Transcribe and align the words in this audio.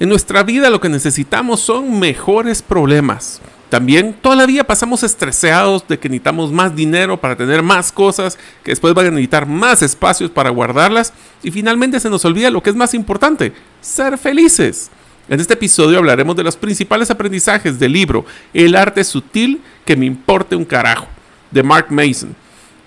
En 0.00 0.10
nuestra 0.10 0.44
vida 0.44 0.70
lo 0.70 0.80
que 0.80 0.88
necesitamos 0.88 1.58
son 1.58 1.98
mejores 1.98 2.62
problemas. 2.62 3.40
También 3.68 4.12
todavía 4.12 4.62
pasamos 4.62 5.02
estresados 5.02 5.88
de 5.88 5.98
que 5.98 6.08
necesitamos 6.08 6.52
más 6.52 6.76
dinero 6.76 7.20
para 7.20 7.34
tener 7.34 7.64
más 7.64 7.90
cosas, 7.90 8.38
que 8.62 8.70
después 8.70 8.94
van 8.94 9.06
a 9.06 9.10
necesitar 9.10 9.46
más 9.46 9.82
espacios 9.82 10.30
para 10.30 10.50
guardarlas 10.50 11.12
y 11.42 11.50
finalmente 11.50 11.98
se 11.98 12.10
nos 12.10 12.24
olvida 12.24 12.48
lo 12.48 12.62
que 12.62 12.70
es 12.70 12.76
más 12.76 12.94
importante, 12.94 13.52
ser 13.80 14.18
felices. 14.18 14.88
En 15.28 15.40
este 15.40 15.54
episodio 15.54 15.98
hablaremos 15.98 16.36
de 16.36 16.44
los 16.44 16.56
principales 16.56 17.10
aprendizajes 17.10 17.80
del 17.80 17.92
libro 17.92 18.24
El 18.54 18.76
arte 18.76 19.02
sutil 19.02 19.60
que 19.84 19.96
me 19.96 20.06
importe 20.06 20.54
un 20.54 20.64
carajo, 20.64 21.08
de 21.50 21.64
Mark 21.64 21.86
Mason 21.90 22.36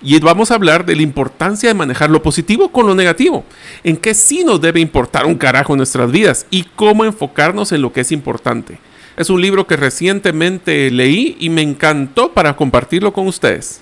y 0.02 0.20
vamos 0.20 0.52
a 0.52 0.56
hablar 0.56 0.86
de 0.86 0.96
la 0.96 1.02
importancia 1.02 1.70
de 1.70 1.76
manejar 1.76 2.10
lo 2.10 2.24
positivo 2.24 2.72
con 2.72 2.88
lo 2.88 2.96
negativo, 2.96 3.44
en 3.84 3.98
qué 3.98 4.14
sí 4.14 4.44
nos 4.44 4.62
debe 4.62 4.80
importar 4.80 5.26
un 5.26 5.36
carajo 5.36 5.74
en 5.74 5.78
nuestras 5.78 6.12
vidas 6.12 6.46
y 6.50 6.64
cómo 6.76 7.06
enfocarnos 7.06 7.72
en 7.72 7.82
lo 7.82 7.94
que 7.94 8.02
es 8.02 8.12
importante. 8.12 8.80
Es 9.18 9.30
un 9.30 9.42
libro 9.42 9.68
que 9.68 9.76
recientemente 9.76 10.90
leí 10.90 11.36
y 11.40 11.50
me 11.50 11.62
encantó 11.62 12.32
para 12.32 12.56
compartirlo 12.56 13.14
con 13.14 13.28
ustedes. 13.28 13.82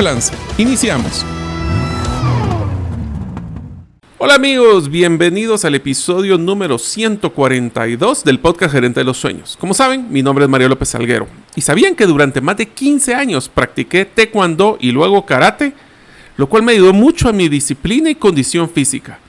Iniciamos. 0.57 1.23
Hola 4.17 4.33
amigos, 4.33 4.89
bienvenidos 4.89 5.63
al 5.63 5.75
episodio 5.75 6.39
número 6.39 6.79
142 6.79 8.23
del 8.23 8.39
podcast 8.39 8.73
Gerente 8.73 9.01
de 9.01 9.03
los 9.03 9.17
Sueños. 9.17 9.55
Como 9.59 9.75
saben, 9.75 10.11
mi 10.11 10.23
nombre 10.23 10.45
es 10.45 10.49
Mario 10.49 10.69
López 10.69 10.89
Salguero. 10.89 11.27
¿Y 11.55 11.61
sabían 11.61 11.95
que 11.95 12.07
durante 12.07 12.41
más 12.41 12.57
de 12.57 12.65
15 12.65 13.13
años 13.13 13.47
practiqué 13.47 14.05
taekwondo 14.05 14.79
y 14.81 14.91
luego 14.91 15.23
karate? 15.23 15.73
Lo 16.35 16.49
cual 16.49 16.63
me 16.63 16.71
ayudó 16.71 16.93
mucho 16.93 17.29
a 17.29 17.31
mi 17.31 17.47
disciplina 17.47 18.09
y 18.09 18.15
condición 18.15 18.71
física. 18.71 19.19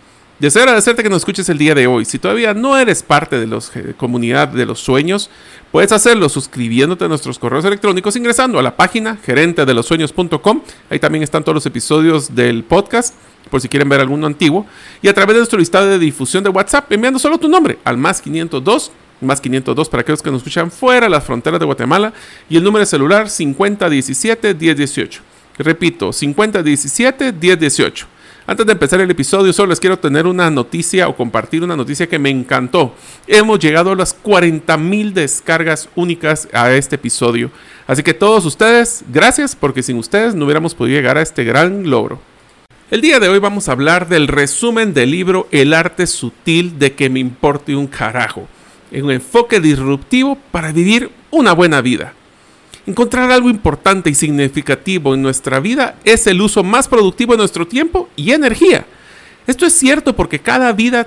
Deseo 0.42 0.62
agradecerte 0.64 1.04
que 1.04 1.08
nos 1.08 1.19
escuches 1.19 1.48
el 1.50 1.58
día 1.58 1.72
de 1.72 1.86
hoy. 1.86 2.04
Si 2.04 2.19
todavía 2.19 2.53
no 2.53 2.76
eres 2.76 3.04
parte 3.04 3.38
de 3.38 3.47
la 3.47 3.58
eh, 3.76 3.94
comunidad 3.97 4.48
de 4.48 4.66
los 4.66 4.80
sueños, 4.80 5.30
puedes 5.70 5.92
hacerlo 5.92 6.28
suscribiéndote 6.28 7.04
a 7.04 7.08
nuestros 7.08 7.38
correos 7.38 7.64
electrónicos 7.64 8.16
ingresando 8.16 8.58
a 8.58 8.62
la 8.64 8.75
página 8.75 9.19
gerentedelosueños.com. 9.25 10.62
Ahí 10.91 10.98
también 10.98 11.22
están 11.22 11.44
todos 11.44 11.54
los 11.54 11.66
episodios 11.66 12.34
del 12.34 12.64
podcast, 12.64 13.14
por 13.50 13.60
si 13.60 13.69
quieren 13.69 13.88
ver 13.88 14.00
alguno 14.00 14.26
antiguo. 14.26 14.66
Y 15.00 15.06
a 15.06 15.14
través 15.14 15.34
de 15.34 15.38
nuestro 15.42 15.60
listado 15.60 15.86
de 15.86 16.00
difusión 16.00 16.42
de 16.42 16.50
WhatsApp, 16.50 16.91
enviando 16.91 17.20
solo 17.20 17.38
tu 17.38 17.48
nombre 17.48 17.78
al 17.84 17.97
más 17.97 18.20
502 18.20 18.91
más 19.20 19.41
502 19.41 19.88
para 19.88 20.00
aquellos 20.00 20.22
que 20.22 20.32
nos 20.32 20.38
escuchan 20.38 20.72
fuera 20.72 21.06
de 21.06 21.10
las 21.10 21.22
fronteras 21.22 21.60
de 21.60 21.66
Guatemala 21.66 22.12
y 22.50 22.56
el 22.56 22.64
número 22.64 22.81
de 22.81 22.86
celular 22.86 23.31
5017 23.31 24.54
1018. 24.54 25.22
Repito, 25.58 26.12
5017 26.12 27.32
1018. 27.32 28.08
Antes 28.44 28.66
de 28.66 28.72
empezar 28.72 29.00
el 29.00 29.10
episodio, 29.10 29.53
solo 29.53 29.69
les 29.69 29.78
quiero 29.78 30.00
tener 30.00 30.26
una 30.26 30.50
noticia 30.50 31.06
o 31.06 31.14
compartir 31.14 31.62
una 31.62 31.76
noticia 31.76 32.08
que 32.08 32.19
me 32.19 32.28
encantó. 32.28 32.92
Hemos 33.28 33.60
llegado 33.60 33.92
a 33.92 33.97
las 33.97 34.14
40 34.14 34.76
mil 34.78 35.14
descargas 35.14 35.88
únicas 35.94 36.48
a 36.52 36.72
este 36.72 36.97
episodio. 36.97 37.52
Así 37.86 38.02
que 38.02 38.14
todos 38.14 38.44
ustedes, 38.44 39.04
gracias 39.12 39.54
porque 39.54 39.84
sin 39.84 39.97
ustedes 39.97 40.34
no 40.34 40.44
hubiéramos 40.44 40.75
podido 40.75 40.97
llegar 40.97 41.19
a 41.19 41.22
este 41.22 41.44
gran 41.44 41.88
logro. 41.88 42.20
El 42.91 43.00
día 43.00 43.20
de 43.20 43.28
hoy 43.28 43.38
vamos 43.38 43.69
a 43.69 43.72
hablar 43.72 44.08
del 44.08 44.26
resumen 44.26 44.92
del 44.92 45.12
libro 45.12 45.47
El 45.52 45.72
arte 45.72 46.08
sutil 46.08 46.81
de 46.81 46.94
que 46.94 47.08
me 47.08 47.20
importe 47.20 47.76
un 47.76 47.86
carajo. 47.86 48.48
En 48.91 49.04
un 49.04 49.12
enfoque 49.12 49.60
disruptivo 49.60 50.36
para 50.50 50.72
vivir 50.72 51.10
una 51.31 51.52
buena 51.52 51.81
vida. 51.81 52.12
Encontrar 52.87 53.31
algo 53.31 53.48
importante 53.48 54.10
y 54.10 54.15
significativo 54.15 55.15
en 55.15 55.22
nuestra 55.22 55.60
vida 55.60 55.97
es 56.04 56.26
el 56.26 56.41
uso 56.41 56.65
más 56.65 56.88
productivo 56.88 57.32
de 57.32 57.38
nuestro 57.38 57.66
tiempo 57.66 58.09
y 58.16 58.32
energía. 58.32 58.87
Esto 59.47 59.66
es 59.66 59.72
cierto 59.72 60.16
porque 60.16 60.41
cada 60.41 60.72
vida 60.72 61.06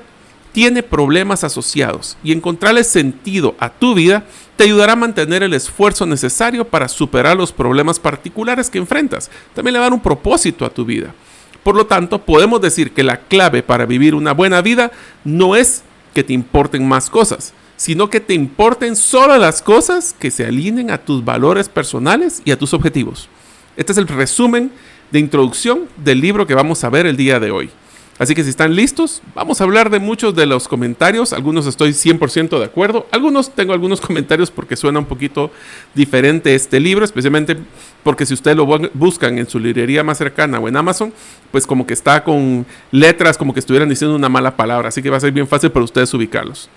tiene 0.53 0.83
problemas 0.83 1.43
asociados 1.43 2.17
y 2.23 2.31
encontrarle 2.31 2.85
sentido 2.85 3.55
a 3.59 3.69
tu 3.69 3.93
vida 3.93 4.23
te 4.55 4.63
ayudará 4.63 4.93
a 4.93 4.95
mantener 4.95 5.43
el 5.43 5.53
esfuerzo 5.53 6.05
necesario 6.05 6.65
para 6.65 6.87
superar 6.87 7.35
los 7.35 7.51
problemas 7.51 7.99
particulares 7.99 8.69
que 8.69 8.77
enfrentas. 8.77 9.29
También 9.53 9.73
le 9.73 9.79
va 9.79 9.85
a 9.85 9.89
dar 9.89 9.93
un 9.93 10.01
propósito 10.01 10.65
a 10.65 10.69
tu 10.69 10.85
vida. 10.85 11.13
Por 11.61 11.75
lo 11.75 11.87
tanto, 11.87 12.19
podemos 12.19 12.61
decir 12.61 12.93
que 12.93 13.03
la 13.03 13.17
clave 13.17 13.63
para 13.63 13.85
vivir 13.85 14.15
una 14.15 14.31
buena 14.31 14.61
vida 14.61 14.91
no 15.25 15.57
es 15.57 15.83
que 16.13 16.23
te 16.23 16.31
importen 16.31 16.87
más 16.87 17.09
cosas, 17.09 17.53
sino 17.77 18.09
que 18.09 18.19
te 18.19 18.33
importen 18.33 18.95
solo 18.95 19.37
las 19.37 19.61
cosas 19.61 20.15
que 20.17 20.31
se 20.31 20.45
alineen 20.45 20.91
a 20.91 20.97
tus 20.97 21.23
valores 21.23 21.69
personales 21.69 22.41
y 22.45 22.51
a 22.51 22.57
tus 22.57 22.73
objetivos. 22.73 23.29
Este 23.77 23.91
es 23.91 23.97
el 23.97 24.07
resumen 24.07 24.71
de 25.11 25.19
introducción 25.19 25.87
del 25.97 26.21
libro 26.21 26.47
que 26.47 26.55
vamos 26.55 26.83
a 26.83 26.89
ver 26.89 27.05
el 27.05 27.17
día 27.17 27.39
de 27.39 27.51
hoy. 27.51 27.69
Así 28.17 28.33
que 28.33 28.45
si 28.45 28.49
están 28.49 28.75
listos, 28.77 29.21
vamos 29.33 29.59
a 29.59 29.65
hablar 29.65 29.89
de 29.89 29.99
muchos 29.99 30.33
de 30.35 30.45
los 30.45 30.69
comentarios. 30.69 31.33
Algunos 31.33 31.67
estoy 31.67 31.89
100% 31.89 32.57
de 32.59 32.63
acuerdo. 32.63 33.07
Algunos 33.11 33.53
tengo 33.53 33.73
algunos 33.73 33.99
comentarios 33.99 34.51
porque 34.51 34.77
suena 34.77 34.99
un 34.99 35.05
poquito 35.05 35.51
diferente 35.93 36.55
este 36.55 36.79
libro, 36.79 37.03
especialmente 37.03 37.57
porque 38.03 38.25
si 38.25 38.33
ustedes 38.33 38.55
lo 38.55 38.65
buscan 38.93 39.37
en 39.37 39.49
su 39.49 39.59
librería 39.59 40.01
más 40.01 40.17
cercana 40.17 40.59
o 40.59 40.69
en 40.69 40.77
Amazon, 40.77 41.11
pues 41.51 41.67
como 41.67 41.85
que 41.85 41.93
está 41.93 42.23
con 42.23 42.65
letras 42.91 43.37
como 43.37 43.53
que 43.53 43.59
estuvieran 43.59 43.89
diciendo 43.89 44.15
una 44.15 44.29
mala 44.29 44.55
palabra. 44.55 44.87
Así 44.87 45.01
que 45.01 45.09
va 45.09 45.17
a 45.17 45.19
ser 45.19 45.33
bien 45.33 45.47
fácil 45.47 45.71
para 45.71 45.83
ustedes 45.83 46.13
ubicarlos. 46.13 46.69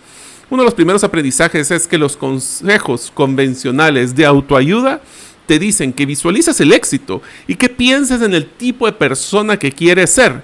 Uno 0.50 0.62
de 0.62 0.66
los 0.66 0.74
primeros 0.74 1.04
aprendizajes 1.04 1.70
es 1.70 1.86
que 1.86 1.98
los 1.98 2.16
consejos 2.16 3.12
convencionales 3.12 4.14
de 4.14 4.24
autoayuda 4.24 5.02
te 5.44 5.58
dicen 5.58 5.92
que 5.92 6.06
visualizas 6.06 6.58
el 6.60 6.72
éxito 6.72 7.20
y 7.46 7.54
que 7.56 7.68
pienses 7.68 8.22
en 8.22 8.32
el 8.32 8.48
tipo 8.48 8.86
de 8.86 8.92
persona 8.92 9.58
que 9.58 9.72
quieres 9.72 10.10
ser. 10.10 10.42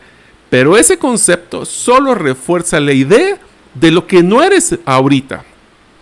Pero 0.51 0.77
ese 0.77 0.99
concepto 0.99 1.65
solo 1.65 2.15
refuerza 2.15 2.81
la 2.81 2.93
idea 2.93 3.39
de 3.75 3.91
lo 3.91 4.07
que 4.07 4.23
no 4.23 4.43
eres 4.43 4.79
ahorita. 4.85 5.43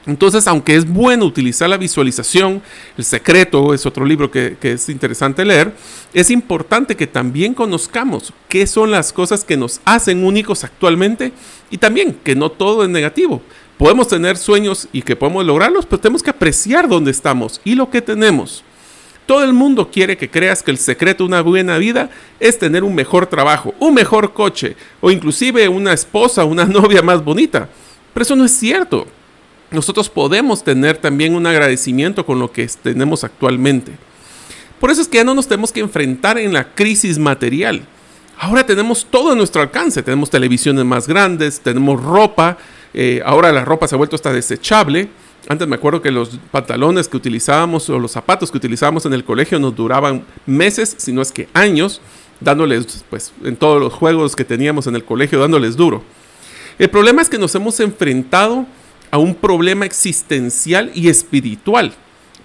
Entonces, 0.05 0.49
aunque 0.49 0.75
es 0.75 0.85
bueno 0.85 1.25
utilizar 1.25 1.71
la 1.71 1.77
visualización, 1.77 2.61
El 2.99 3.05
Secreto 3.05 3.73
es 3.73 3.87
otro 3.87 4.05
libro 4.05 4.33
que, 4.33 4.57
que, 4.61 4.73
es 4.73 4.89
interesante 4.89 5.45
leer, 5.45 5.73
es 6.13 6.29
importante 6.29 6.97
que 6.97 7.07
también 7.07 7.55
conozcamos 7.55 8.33
qué 8.49 8.67
son 8.67 8.91
las 8.91 9.13
cosas 9.13 9.45
que 9.45 9.57
nos 9.57 9.81
hacen 9.85 10.25
únicos 10.25 10.65
actualmente 10.65 11.33
y 11.71 11.79
también 11.79 12.15
que 12.25 12.35
no 12.35 12.51
todo 12.51 12.83
es 12.83 12.91
negativo 12.91 13.43
podemos 13.79 14.09
tener 14.09 14.37
sueños 14.37 14.89
y 14.93 15.03
que 15.03 15.17
podemos 15.17 15.45
lograrlos, 15.45 15.87
pero 15.87 16.01
tenemos 16.01 16.23
que 16.23 16.31
apreciar 16.31 16.89
dónde 16.89 17.11
estamos 17.11 17.61
y 17.65 17.75
lo 17.75 17.91
que 17.91 18.03
tenemos. 18.03 18.65
Todo 19.27 19.45
el 19.45 19.53
mundo 19.53 19.91
quiere 19.91 20.17
que 20.17 20.29
creas 20.31 20.63
que 20.63 20.73
el 20.73 20.79
secreto 20.79 21.23
de 21.25 21.29
una 21.29 21.43
buena 21.43 21.79
vida 21.79 22.11
es 22.41 22.59
tener 22.59 22.83
un 22.83 22.95
mejor 22.95 23.27
trabajo, 23.27 23.75
un 23.79 23.95
mejor 23.95 24.33
coche 24.33 24.77
o 25.01 25.11
inclusive 25.11 25.69
una 25.69 25.93
esposa, 25.93 26.45
una 26.45 26.65
novia 26.67 27.03
más 27.03 27.25
bonita. 27.25 27.69
Pero 28.13 28.23
eso 28.23 28.37
no 28.37 28.45
es 28.45 28.53
cierto. 28.53 29.07
Nosotros 29.71 30.09
podemos 30.11 30.63
tener 30.63 30.99
también 30.99 31.35
un 31.35 31.47
agradecimiento 31.47 32.27
con 32.27 32.39
lo 32.39 32.53
que 32.53 32.67
tenemos 32.83 33.25
actualmente. 33.25 33.93
Por 34.79 34.91
eso 34.91 35.01
es 35.01 35.09
que 35.09 35.19
ya 35.19 35.25
no 35.25 35.35
nos 35.35 35.47
tenemos 35.47 35.73
que 35.73 35.81
enfrentar 35.81 36.37
en 36.37 36.53
la 36.53 36.75
crisis 36.75 37.19
material. 37.19 37.87
Ahora 38.39 38.67
tenemos 38.67 39.07
todo 39.09 39.33
a 39.33 39.35
nuestro 39.37 39.63
alcance. 39.63 40.03
Tenemos 40.03 40.29
televisiones 40.29 40.85
más 40.85 41.07
grandes, 41.07 41.61
tenemos 41.61 42.03
ropa. 42.03 42.59
Eh, 42.95 43.23
ahora 43.25 43.53
la 43.53 43.65
ropa 43.65 43.89
se 43.89 43.95
ha 43.95 43.99
vuelto 43.99 44.17
hasta 44.17 44.33
desechable. 44.33 45.09
Antes 45.49 45.67
me 45.67 45.77
acuerdo 45.77 46.03
que 46.03 46.11
los 46.11 46.39
pantalones 46.51 47.09
que 47.09 47.17
utilizábamos 47.17 47.89
o 47.91 47.99
los 47.99 48.13
zapatos 48.13 48.51
que 48.51 48.59
utilizábamos 48.59 49.07
en 49.07 49.13
el 49.13 49.25
colegio 49.25 49.59
nos 49.59 49.75
duraban 49.75 50.25
meses, 50.47 50.95
si 50.99 51.13
no 51.13 51.21
es 51.21 51.33
que 51.33 51.49
años, 51.53 52.01
dándoles, 52.41 53.05
pues, 53.11 53.33
en 53.45 53.57
todos 53.57 53.81
los 53.81 53.93
juegos 53.93 54.37
que 54.37 54.45
teníamos 54.45 54.87
en 54.87 54.95
el 54.95 55.05
colegio, 55.05 55.41
dándoles 55.41 55.77
duro. 55.77 56.03
El 56.79 56.91
problema 56.91 57.23
es 57.23 57.29
que 57.29 57.39
nos 57.39 57.55
hemos 57.55 57.81
enfrentado 57.81 58.67
a 59.11 59.19
un 59.19 59.35
problema 59.35 59.85
existencial 59.85 60.91
y 60.95 61.09
espiritual. 61.09 61.93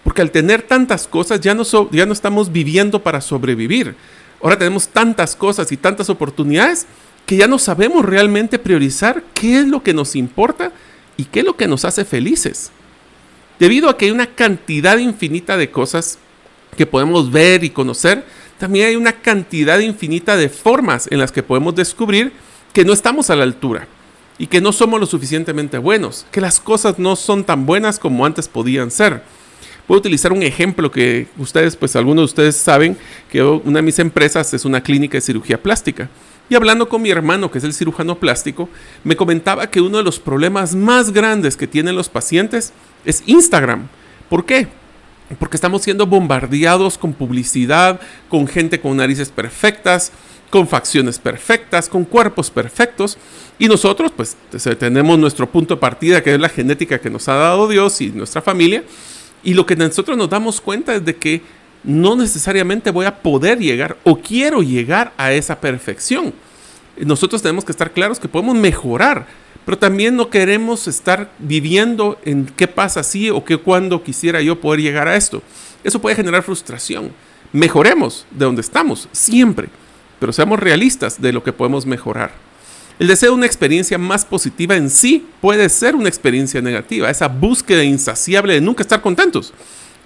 Porque 0.03 0.21
al 0.21 0.31
tener 0.31 0.61
tantas 0.61 1.07
cosas 1.07 1.41
ya 1.41 1.53
no, 1.53 1.63
ya 1.91 2.05
no 2.05 2.13
estamos 2.13 2.51
viviendo 2.51 3.03
para 3.03 3.21
sobrevivir. 3.21 3.95
Ahora 4.41 4.57
tenemos 4.57 4.87
tantas 4.87 5.35
cosas 5.35 5.71
y 5.71 5.77
tantas 5.77 6.09
oportunidades 6.09 6.85
que 7.27 7.35
ya 7.35 7.47
no 7.47 7.59
sabemos 7.59 8.05
realmente 8.05 8.57
priorizar 8.57 9.21
qué 9.33 9.59
es 9.59 9.67
lo 9.67 9.83
que 9.83 9.93
nos 9.93 10.15
importa 10.15 10.71
y 11.17 11.25
qué 11.25 11.41
es 11.41 11.45
lo 11.45 11.57
que 11.57 11.67
nos 11.67 11.85
hace 11.85 12.05
felices. 12.05 12.71
Debido 13.59 13.89
a 13.89 13.97
que 13.97 14.05
hay 14.05 14.11
una 14.11 14.27
cantidad 14.27 14.97
infinita 14.97 15.57
de 15.57 15.69
cosas 15.69 16.19
que 16.77 16.85
podemos 16.85 17.29
ver 17.29 17.65
y 17.65 17.69
conocer, 17.69 18.23
también 18.57 18.87
hay 18.87 18.95
una 18.95 19.11
cantidad 19.11 19.77
infinita 19.79 20.37
de 20.37 20.47
formas 20.47 21.07
en 21.11 21.19
las 21.19 21.33
que 21.33 21.43
podemos 21.43 21.75
descubrir 21.75 22.31
que 22.71 22.85
no 22.85 22.93
estamos 22.93 23.29
a 23.29 23.35
la 23.35 23.43
altura 23.43 23.87
y 24.37 24.47
que 24.47 24.61
no 24.61 24.71
somos 24.71 24.99
lo 24.99 25.05
suficientemente 25.05 25.77
buenos, 25.79 26.25
que 26.31 26.39
las 26.39 26.61
cosas 26.61 26.97
no 26.97 27.17
son 27.17 27.43
tan 27.43 27.65
buenas 27.65 27.99
como 27.99 28.25
antes 28.25 28.47
podían 28.47 28.89
ser. 28.89 29.21
Puedo 29.85 29.99
utilizar 29.99 30.31
un 30.31 30.43
ejemplo 30.43 30.91
que 30.91 31.27
ustedes, 31.37 31.75
pues 31.75 31.95
algunos 31.97 32.21
de 32.21 32.25
ustedes 32.25 32.55
saben 32.55 32.97
que 33.29 33.43
una 33.43 33.79
de 33.79 33.83
mis 33.83 33.99
empresas 33.99 34.53
es 34.53 34.63
una 34.63 34.81
clínica 34.81 35.17
de 35.17 35.21
cirugía 35.21 35.61
plástica. 35.61 36.09
Y 36.49 36.55
hablando 36.55 36.87
con 36.87 37.01
mi 37.01 37.09
hermano, 37.09 37.51
que 37.51 37.57
es 37.57 37.63
el 37.63 37.73
cirujano 37.73 38.19
plástico, 38.19 38.69
me 39.03 39.17
comentaba 39.17 39.69
que 39.69 39.81
uno 39.81 39.97
de 39.97 40.03
los 40.03 40.19
problemas 40.19 40.75
más 40.75 41.11
grandes 41.11 41.57
que 41.57 41.67
tienen 41.67 41.95
los 41.95 42.07
pacientes 42.09 42.71
es 43.03 43.23
Instagram. 43.25 43.89
¿Por 44.29 44.45
qué? 44.45 44.67
Porque 45.39 45.57
estamos 45.57 45.81
siendo 45.81 46.07
bombardeados 46.07 46.97
con 46.97 47.13
publicidad, 47.13 47.99
con 48.29 48.47
gente 48.47 48.79
con 48.79 48.95
narices 48.95 49.29
perfectas, 49.29 50.13
con 50.49 50.69
facciones 50.69 51.19
perfectas, 51.19 51.89
con 51.89 52.05
cuerpos 52.05 52.49
perfectos. 52.49 53.17
Y 53.59 53.67
nosotros, 53.67 54.11
pues, 54.15 54.37
tenemos 54.79 55.19
nuestro 55.19 55.49
punto 55.49 55.75
de 55.75 55.81
partida, 55.81 56.23
que 56.23 56.33
es 56.33 56.39
la 56.39 56.47
genética 56.47 56.99
que 56.99 57.09
nos 57.09 57.27
ha 57.27 57.35
dado 57.35 57.67
Dios 57.67 57.99
y 57.99 58.11
nuestra 58.11 58.41
familia. 58.41 58.83
Y 59.43 59.53
lo 59.53 59.65
que 59.65 59.75
nosotros 59.75 60.17
nos 60.17 60.29
damos 60.29 60.61
cuenta 60.61 60.95
es 60.95 61.03
de 61.03 61.15
que 61.17 61.41
no 61.87 62.15
necesariamente 62.15 62.91
voy 62.91 63.07
a 63.07 63.23
poder 63.23 63.57
llegar 63.57 63.97
o 64.03 64.19
quiero 64.19 64.61
llegar 64.61 65.11
a 65.17 65.31
esa 65.31 65.59
perfección. 65.59 66.33
Nosotros 66.97 67.41
tenemos 67.41 67.65
que 67.65 67.71
estar 67.71 67.91
claros 67.91 68.19
que 68.19 68.27
podemos 68.27 68.55
mejorar, 68.55 69.25
pero 69.65 69.79
también 69.79 70.15
no 70.15 70.29
queremos 70.29 70.87
estar 70.87 71.31
viviendo 71.39 72.19
en 72.23 72.45
qué 72.45 72.67
pasa 72.67 73.01
si 73.01 73.31
o 73.31 73.43
qué 73.43 73.57
cuando 73.57 74.03
quisiera 74.03 74.41
yo 74.41 74.61
poder 74.61 74.81
llegar 74.81 75.07
a 75.07 75.15
esto. 75.15 75.41
Eso 75.83 75.99
puede 75.99 76.15
generar 76.15 76.43
frustración. 76.43 77.11
Mejoremos 77.51 78.27
de 78.29 78.45
donde 78.45 78.61
estamos, 78.61 79.09
siempre 79.11 79.69
pero 80.19 80.33
seamos 80.33 80.59
realistas 80.59 81.21
de 81.21 81.33
lo 81.33 81.43
que 81.43 81.53
podemos 81.53 81.85
mejorar. 81.85 82.31
El 82.99 83.07
deseo 83.07 83.31
de 83.31 83.37
una 83.37 83.45
experiencia 83.45 83.97
más 83.97 84.25
positiva 84.25 84.75
en 84.75 84.89
sí 84.89 85.27
puede 85.39 85.69
ser 85.69 85.95
una 85.95 86.09
experiencia 86.09 86.61
negativa, 86.61 87.09
esa 87.09 87.27
búsqueda 87.27 87.83
insaciable 87.83 88.53
de 88.53 88.61
nunca 88.61 88.81
estar 88.81 89.01
contentos. 89.01 89.53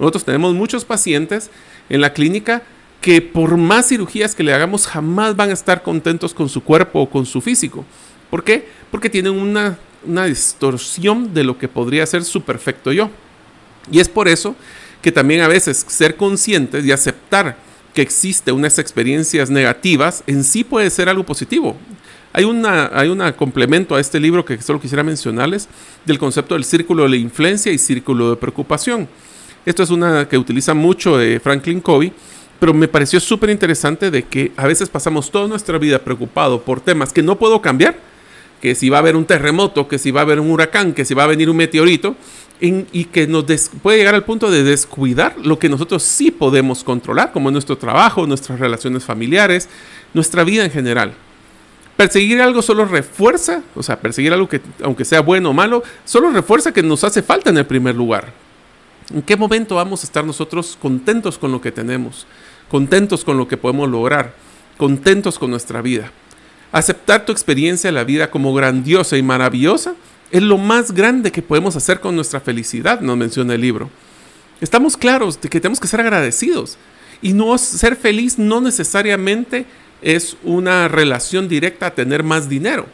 Nosotros 0.02 0.26
tenemos 0.26 0.56
muchos 0.56 0.84
pacientes 0.84 1.52
en 1.88 2.02
la 2.02 2.12
clínica 2.12 2.64
que 3.02 3.22
por 3.22 3.56
más 3.56 3.88
cirugías 3.88 4.34
que 4.34 4.42
le 4.42 4.52
hagamos 4.52 4.88
jamás 4.88 5.36
van 5.36 5.52
a 5.52 5.54
estar 5.54 5.84
contentos 5.84 6.34
con 6.34 6.50
su 6.50 6.64
cuerpo 6.64 7.02
o 7.02 7.10
con 7.10 7.28
su 7.28 7.40
físico. 7.40 7.86
¿Por 8.32 8.44
qué? 8.44 8.68
Porque 8.90 9.12
tienen 9.12 9.34
una, 9.34 9.78
una 10.04 10.26
distorsión 10.26 11.36
de 11.36 11.44
lo 11.44 11.60
que 11.60 11.68
podría 11.68 12.04
ser 12.08 12.24
su 12.24 12.42
perfecto 12.42 12.92
yo. 12.92 13.12
Y 13.92 14.00
es 14.00 14.10
por 14.10 14.28
eso 14.28 14.56
que 15.04 15.12
también 15.12 15.42
a 15.42 15.48
veces 15.48 15.86
ser 15.88 16.16
conscientes 16.16 16.84
y 16.84 16.92
aceptar 16.92 17.58
que 17.94 18.02
existe 18.02 18.52
unas 18.52 18.80
experiencias 18.80 19.52
negativas, 19.52 20.24
en 20.26 20.44
sí 20.44 20.64
puede 20.64 20.90
ser 20.90 21.10
algo 21.10 21.26
positivo. 21.26 21.78
Hay, 22.34 22.46
una, 22.46 22.90
hay 22.92 23.10
un 23.10 23.20
complemento 23.34 23.96
a 23.96 24.00
este 24.00 24.20
libro 24.20 24.46
que 24.46 24.60
solo 24.64 24.82
quisiera 24.82 25.04
mencionarles 25.04 25.68
del 26.06 26.18
concepto 26.18 26.56
del 26.56 26.64
círculo 26.64 27.04
de 27.04 27.10
la 27.10 27.16
influencia 27.18 27.72
y 27.72 27.78
círculo 27.78 28.32
de 28.32 28.38
preocupación. 28.38 29.08
Esto 29.66 29.84
es 29.84 29.92
una 29.92 30.28
que 30.28 30.38
utiliza 30.38 30.74
mucho 30.74 31.18
de 31.18 31.40
Franklin 31.40 31.82
Covey, 31.82 32.12
pero 32.60 32.74
me 32.74 32.88
pareció 32.88 33.20
súper 33.20 33.52
interesante 33.52 34.10
de 34.10 34.24
que 34.24 34.52
a 34.58 34.66
veces 34.66 34.90
pasamos 34.90 35.30
toda 35.30 35.48
nuestra 35.48 35.78
vida 35.78 36.00
preocupado 36.00 36.62
por 36.62 36.82
temas 36.82 37.14
que 37.14 37.22
no 37.22 37.38
puedo 37.38 37.62
cambiar, 37.62 37.96
que 38.60 38.76
si 38.76 38.90
va 38.90 38.98
a 38.98 39.00
haber 39.02 39.16
un 39.16 39.26
terremoto, 39.26 39.88
que 39.88 40.00
si 40.00 40.12
va 40.12 40.22
a 40.22 40.24
haber 40.24 40.40
un 40.40 40.50
huracán, 40.50 40.94
que 40.94 41.06
si 41.06 41.14
va 41.14 41.24
a 41.26 41.28
venir 41.28 41.50
un 41.50 41.58
meteorito, 41.58 42.16
y 42.60 43.06
que 43.06 43.26
nos 43.26 43.46
puede 43.82 43.98
llegar 43.98 44.14
al 44.14 44.24
punto 44.24 44.52
de 44.52 44.64
descuidar 44.64 45.36
lo 45.44 45.58
que 45.58 45.68
nosotros 45.70 46.04
sí 46.04 46.30
podemos 46.30 46.84
controlar, 46.84 47.32
como 47.32 47.50
nuestro 47.50 47.78
trabajo, 47.78 48.28
nuestras 48.28 48.60
relaciones 48.60 49.04
familiares, 49.04 49.68
nuestra 50.14 50.44
vida 50.44 50.64
en 50.64 50.72
general. 50.72 51.14
Perseguir 51.98 52.42
algo 52.42 52.62
solo 52.62 52.86
refuerza, 52.86 53.64
o 53.76 53.82
sea, 53.82 54.00
perseguir 54.00 54.34
algo 54.34 54.48
que, 54.48 54.62
aunque 54.84 55.06
sea 55.06 55.22
bueno 55.22 55.50
o 55.50 55.54
malo, 55.54 55.84
solo 56.06 56.30
refuerza 56.32 56.72
que 56.72 56.84
nos 56.84 57.04
hace 57.04 57.24
falta 57.24 57.50
en 57.50 57.58
el 57.58 57.66
primer 57.66 57.96
lugar. 57.96 58.32
¿En 59.14 59.22
qué 59.22 59.36
momento 59.36 59.76
vamos 59.76 60.02
a 60.02 60.06
estar 60.06 60.24
nosotros 60.24 60.78
contentos 60.82 61.38
con 61.38 61.52
lo 61.52 61.60
que 61.60 61.72
tenemos? 61.72 62.26
Contentos 62.70 63.26
con 63.26 63.38
lo 63.38 63.48
que 63.48 63.58
podemos 63.58 63.90
lograr? 63.90 64.34
Contentos 64.78 65.38
con 65.38 65.52
nuestra 65.52 65.82
vida? 65.82 66.12
Aceptar 66.72 67.26
tu 67.26 67.34
experiencia 67.34 67.90
de 67.90 67.94
la 67.94 68.06
vida 68.06 68.32
como 68.32 68.54
grandiosa 68.54 69.18
y 69.18 69.24
maravillosa 69.24 69.96
es 70.32 70.42
lo 70.42 70.58
más 70.58 70.94
grande 70.94 71.32
que 71.32 71.42
podemos 71.42 71.76
hacer 71.76 72.00
con 72.00 72.16
nuestra 72.16 72.40
felicidad, 72.40 73.02
nos 73.02 73.18
menciona 73.18 73.54
el 73.56 73.62
libro. 73.62 73.90
Estamos 74.62 74.96
claros 74.96 75.42
de 75.42 75.50
que 75.50 75.60
tenemos 75.60 75.82
que 75.82 75.88
ser 75.88 76.00
agradecidos. 76.00 76.78
Y 77.22 77.34
no 77.34 77.58
ser 77.58 77.98
feliz 77.98 78.40
no 78.40 78.62
necesariamente 78.62 79.66
es 80.02 80.38
una 80.44 80.88
relación 80.88 81.50
directa 81.50 81.88
a 81.88 81.96
tener 81.96 82.24
más 82.24 82.48
dinero. 82.48 82.88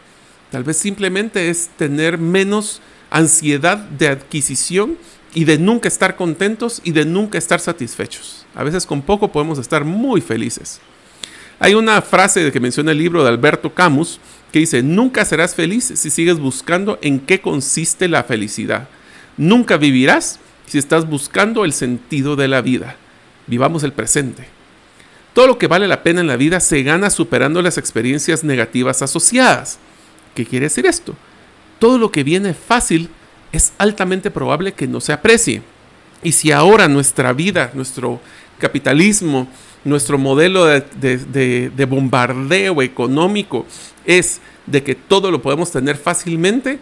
Tal 0.51 0.63
vez 0.63 0.77
simplemente 0.77 1.49
es 1.49 1.69
tener 1.77 2.17
menos 2.17 2.81
ansiedad 3.09 3.77
de 3.77 4.07
adquisición 4.07 4.97
y 5.37 5.45
de 5.45 5.59
nunca 5.59 5.87
estar 5.87 6.15
contentos 6.15 6.81
y 6.83 6.93
de 6.93 7.05
nunca 7.05 7.37
estar 7.37 7.59
satisfechos. 7.59 8.47
A 8.55 8.63
veces 8.63 8.87
con 8.87 9.03
poco 9.03 9.31
podemos 9.31 9.59
estar 9.59 9.85
muy 9.85 10.19
felices. 10.19 10.81
Hay 11.59 11.75
una 11.75 12.01
frase 12.01 12.51
que 12.51 12.59
menciona 12.59 12.91
el 12.91 12.97
libro 12.97 13.21
de 13.21 13.29
Alberto 13.29 13.71
Camus 13.71 14.19
que 14.51 14.57
dice, 14.57 14.81
nunca 14.81 15.25
serás 15.25 15.53
feliz 15.53 15.93
si 15.93 16.09
sigues 16.09 16.39
buscando 16.39 16.97
en 17.03 17.19
qué 17.19 17.39
consiste 17.39 18.07
la 18.07 18.23
felicidad. 18.23 18.89
Nunca 19.37 19.77
vivirás 19.77 20.39
si 20.65 20.79
estás 20.79 21.07
buscando 21.07 21.65
el 21.65 21.73
sentido 21.73 22.35
de 22.35 22.47
la 22.47 22.61
vida. 22.61 22.95
Vivamos 23.45 23.83
el 23.83 23.93
presente. 23.93 24.47
Todo 25.33 25.45
lo 25.45 25.59
que 25.59 25.67
vale 25.67 25.87
la 25.87 26.01
pena 26.01 26.21
en 26.21 26.27
la 26.27 26.37
vida 26.37 26.59
se 26.59 26.81
gana 26.81 27.11
superando 27.11 27.61
las 27.61 27.77
experiencias 27.77 28.43
negativas 28.43 29.03
asociadas. 29.03 29.77
¿Qué 30.33 30.47
quiere 30.47 30.65
decir 30.65 30.87
esto? 30.87 31.15
Todo 31.77 31.99
lo 31.99 32.11
que 32.11 32.23
viene 32.23 32.55
fácil 32.55 33.11
es 33.51 33.73
altamente 33.77 34.31
probable 34.31 34.73
que 34.73 34.87
no 34.87 35.01
se 35.01 35.13
aprecie. 35.13 35.61
Y 36.23 36.31
si 36.31 36.51
ahora 36.51 36.87
nuestra 36.87 37.33
vida, 37.33 37.71
nuestro 37.73 38.19
capitalismo, 38.59 39.47
nuestro 39.83 40.17
modelo 40.17 40.65
de, 40.65 41.85
bombardeo 41.87 42.81
económico 42.81 43.65
es 44.05 44.41
de 44.65 44.83
que 44.83 44.95
todo 44.95 45.31
lo 45.31 45.41
podemos 45.41 45.71
tener 45.71 45.95
fácilmente, 45.95 46.79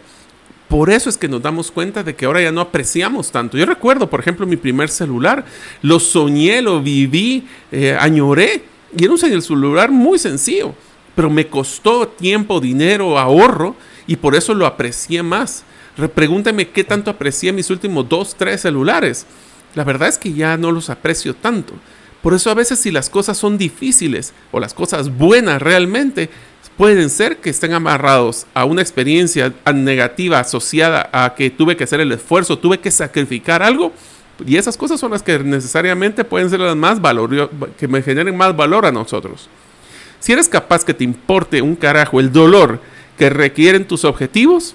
por 0.68 0.90
eso 0.90 1.08
es 1.08 1.16
que 1.16 1.28
nos 1.28 1.42
damos 1.42 1.70
cuenta 1.70 2.02
de 2.02 2.16
que 2.16 2.26
ahora 2.26 2.42
ya 2.42 2.50
no 2.50 2.60
apreciamos 2.60 3.30
tanto. 3.30 3.56
Yo 3.56 3.66
recuerdo, 3.66 4.10
por 4.10 4.18
ejemplo, 4.18 4.46
mi 4.46 4.56
primer 4.56 4.88
celular, 4.88 5.44
lo 5.82 6.00
soñé, 6.00 6.60
lo 6.60 6.82
viví, 6.82 7.46
eh, 7.70 7.96
añoré, 7.98 8.64
y 8.96 9.04
era 9.04 9.12
un 9.12 9.18
celular 9.18 9.92
muy 9.92 10.18
sencillo, 10.18 10.74
pero 11.14 11.30
me 11.30 11.46
costó 11.46 12.08
tiempo, 12.08 12.60
dinero, 12.60 13.16
ahorro, 13.16 13.76
y 14.08 14.16
por 14.16 14.34
eso 14.34 14.54
lo 14.54 14.66
aprecié 14.66 15.22
más. 15.22 15.64
Pregúntame 16.14 16.68
qué 16.68 16.84
tanto 16.84 17.10
aprecié 17.10 17.52
mis 17.52 17.70
últimos 17.70 18.08
dos, 18.08 18.34
tres 18.36 18.60
celulares. 18.60 19.26
La 19.74 19.84
verdad 19.84 20.08
es 20.08 20.18
que 20.18 20.32
ya 20.32 20.56
no 20.56 20.70
los 20.70 20.90
aprecio 20.90 21.34
tanto. 21.34 21.74
Por 22.22 22.34
eso 22.34 22.50
a 22.50 22.54
veces 22.54 22.78
si 22.78 22.90
las 22.90 23.08
cosas 23.08 23.38
son 23.38 23.56
difíciles 23.56 24.32
o 24.50 24.60
las 24.60 24.74
cosas 24.74 25.16
buenas 25.16 25.62
realmente, 25.62 26.28
pueden 26.76 27.08
ser 27.08 27.38
que 27.38 27.50
estén 27.50 27.72
amarrados 27.72 28.46
a 28.52 28.64
una 28.64 28.82
experiencia 28.82 29.54
negativa 29.74 30.40
asociada 30.40 31.08
a 31.12 31.34
que 31.34 31.50
tuve 31.50 31.76
que 31.76 31.84
hacer 31.84 32.00
el 32.00 32.12
esfuerzo, 32.12 32.58
tuve 32.58 32.78
que 32.78 32.90
sacrificar 32.90 33.62
algo. 33.62 33.92
Y 34.46 34.56
esas 34.56 34.76
cosas 34.76 35.00
son 35.00 35.12
las 35.12 35.22
que 35.22 35.38
necesariamente 35.38 36.24
pueden 36.24 36.50
ser 36.50 36.60
las 36.60 36.76
más 36.76 37.00
valor, 37.00 37.50
que 37.78 37.88
me 37.88 38.02
generen 38.02 38.36
más 38.36 38.54
valor 38.54 38.84
a 38.84 38.92
nosotros. 38.92 39.48
Si 40.20 40.32
eres 40.32 40.48
capaz 40.48 40.84
que 40.84 40.94
te 40.94 41.04
importe 41.04 41.62
un 41.62 41.76
carajo 41.76 42.20
el 42.20 42.32
dolor 42.32 42.80
que 43.16 43.30
requieren 43.30 43.88
tus 43.88 44.04
objetivos, 44.04 44.74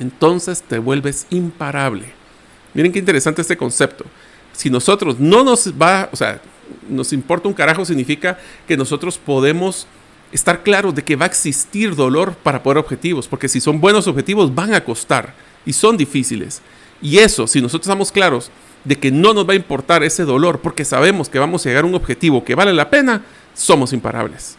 entonces 0.00 0.62
te 0.62 0.78
vuelves 0.78 1.26
imparable. 1.30 2.06
Miren 2.74 2.90
qué 2.90 2.98
interesante 2.98 3.42
este 3.42 3.56
concepto. 3.56 4.04
Si 4.52 4.70
nosotros 4.70 5.20
no 5.20 5.44
nos 5.44 5.72
va, 5.80 6.08
o 6.12 6.16
sea, 6.16 6.40
nos 6.88 7.12
importa 7.12 7.48
un 7.48 7.54
carajo 7.54 7.84
significa 7.84 8.38
que 8.66 8.76
nosotros 8.76 9.18
podemos 9.18 9.86
estar 10.32 10.62
claros 10.62 10.94
de 10.94 11.02
que 11.02 11.16
va 11.16 11.24
a 11.24 11.28
existir 11.28 11.94
dolor 11.94 12.34
para 12.34 12.62
poder 12.62 12.78
objetivos, 12.78 13.28
porque 13.28 13.48
si 13.48 13.60
son 13.60 13.80
buenos 13.80 14.06
objetivos 14.06 14.54
van 14.54 14.74
a 14.74 14.84
costar 14.84 15.34
y 15.66 15.72
son 15.72 15.96
difíciles. 15.96 16.62
Y 17.02 17.18
eso, 17.18 17.46
si 17.46 17.60
nosotros 17.60 17.86
estamos 17.86 18.12
claros 18.12 18.50
de 18.84 18.96
que 18.96 19.10
no 19.10 19.34
nos 19.34 19.48
va 19.48 19.52
a 19.52 19.56
importar 19.56 20.02
ese 20.02 20.24
dolor 20.24 20.60
porque 20.60 20.84
sabemos 20.84 21.28
que 21.28 21.38
vamos 21.38 21.64
a 21.64 21.68
llegar 21.68 21.84
a 21.84 21.88
un 21.88 21.94
objetivo 21.94 22.44
que 22.44 22.54
vale 22.54 22.72
la 22.72 22.88
pena, 22.90 23.22
somos 23.54 23.92
imparables. 23.92 24.56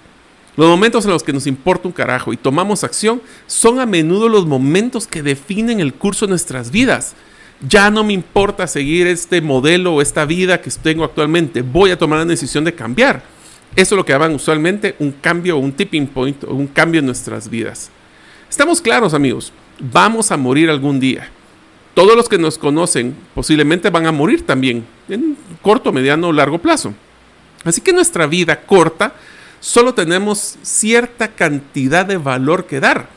Los 0.58 0.68
momentos 0.68 1.06
en 1.06 1.12
los 1.12 1.24
que 1.24 1.34
nos 1.34 1.48
importa 1.48 1.88
un 1.88 1.94
carajo 1.94 2.34
y 2.34 2.38
tomamos 2.38 2.84
acción 2.84 3.22
son 3.48 3.80
a 3.80 3.86
menudo 3.86 4.28
los 4.28 4.46
momentos 4.46 5.08
que 5.08 5.24
definen 5.24 5.80
el 5.80 5.94
curso 5.94 6.26
de 6.26 6.32
nuestras 6.32 6.72
vidas. 6.72 7.16
Ya 7.68 7.90
no 7.90 8.04
me 8.04 8.14
importa 8.14 8.68
seguir 8.68 9.08
este 9.08 9.40
modelo 9.40 9.94
o 9.94 10.02
esta 10.02 10.26
vida 10.26 10.62
que 10.62 10.70
tengo 10.72 11.04
actualmente, 11.04 11.62
voy 11.62 11.92
a 11.92 11.98
tomar 11.98 12.20
la 12.20 12.26
decisión 12.26 12.64
de 12.64 12.76
cambiar. 12.76 13.24
Eso 13.76 13.96
es 13.96 13.98
lo 13.98 14.04
que 14.04 14.12
llaman 14.12 14.36
usualmente 14.36 14.96
un 15.00 15.12
cambio, 15.12 15.58
un 15.58 15.72
tipping 15.72 16.08
point 16.08 16.44
o 16.44 16.54
un 16.54 16.68
cambio 16.68 17.00
en 17.00 17.06
nuestras 17.06 17.50
vidas. 17.50 17.90
Estamos 18.50 18.82
claros 18.82 19.14
amigos, 19.14 19.54
vamos 19.80 20.32
a 20.32 20.38
morir 20.38 20.70
algún 20.70 21.00
día. 21.00 21.30
Todos 21.94 22.16
los 22.16 22.28
que 22.28 22.38
nos 22.38 22.58
conocen 22.58 23.16
posiblemente 23.34 23.90
van 23.90 24.06
a 24.06 24.12
morir 24.12 24.46
también, 24.46 24.86
en 25.08 25.38
corto, 25.62 25.94
mediano 25.94 26.28
o 26.28 26.34
largo 26.34 26.58
plazo. 26.58 26.94
Así 27.64 27.80
que 27.80 27.94
nuestra 27.94 28.28
vida 28.28 28.62
corta 28.62 29.14
solo 29.62 29.94
tenemos 29.94 30.58
cierta 30.62 31.30
cantidad 31.30 32.06
de 32.06 32.18
valor 32.18 32.66
que 32.66 32.82
dar. 32.82 33.08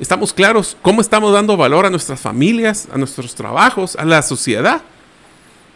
Estamos 0.00 0.32
claros 0.32 0.76
cómo 0.80 1.02
estamos 1.02 1.32
dando 1.32 1.56
valor 1.56 1.84
a 1.84 1.90
nuestras 1.90 2.20
familias, 2.20 2.88
a 2.90 2.96
nuestros 2.96 3.34
trabajos, 3.34 3.96
a 3.96 4.04
la 4.06 4.22
sociedad. 4.22 4.80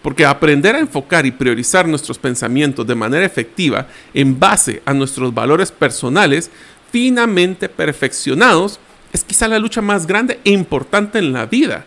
Porque 0.00 0.24
aprender 0.24 0.74
a 0.74 0.80
enfocar 0.80 1.26
y 1.26 1.30
priorizar 1.30 1.86
nuestros 1.86 2.18
pensamientos 2.18 2.86
de 2.86 2.94
manera 2.94 3.26
efectiva 3.26 3.86
en 4.14 4.38
base 4.38 4.82
a 4.84 4.94
nuestros 4.94 5.34
valores 5.34 5.70
personales 5.70 6.50
finamente 6.90 7.68
perfeccionados 7.68 8.78
es 9.12 9.24
quizá 9.24 9.46
la 9.48 9.58
lucha 9.58 9.82
más 9.82 10.06
grande 10.06 10.40
e 10.44 10.50
importante 10.50 11.18
en 11.18 11.32
la 11.32 11.46
vida. 11.46 11.84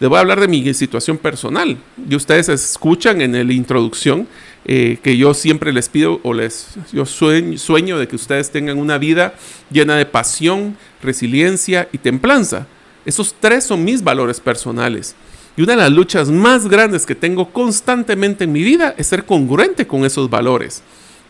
Les 0.00 0.08
voy 0.08 0.18
a 0.18 0.20
hablar 0.20 0.40
de 0.40 0.48
mi 0.48 0.72
situación 0.74 1.18
personal. 1.18 1.76
Y 2.08 2.14
ustedes 2.14 2.48
escuchan 2.48 3.20
en 3.20 3.32
la 3.32 3.52
introducción 3.52 4.28
eh, 4.64 4.98
que 5.02 5.16
yo 5.16 5.34
siempre 5.34 5.72
les 5.72 5.88
pido 5.88 6.20
o 6.22 6.34
les 6.34 6.76
yo 6.92 7.06
sueño, 7.06 7.56
sueño 7.58 7.98
de 7.98 8.08
que 8.08 8.16
ustedes 8.16 8.50
tengan 8.50 8.78
una 8.78 8.98
vida 8.98 9.34
llena 9.70 9.96
de 9.96 10.06
pasión, 10.06 10.76
resiliencia 11.02 11.88
y 11.92 11.98
templanza. 11.98 12.66
Esos 13.04 13.34
tres 13.38 13.64
son 13.64 13.84
mis 13.84 14.02
valores 14.02 14.40
personales. 14.40 15.14
Y 15.56 15.62
una 15.62 15.72
de 15.72 15.78
las 15.78 15.90
luchas 15.90 16.30
más 16.30 16.68
grandes 16.68 17.04
que 17.04 17.14
tengo 17.14 17.50
constantemente 17.50 18.44
en 18.44 18.52
mi 18.52 18.62
vida 18.62 18.94
es 18.96 19.08
ser 19.08 19.24
congruente 19.24 19.86
con 19.86 20.04
esos 20.04 20.30
valores. 20.30 20.82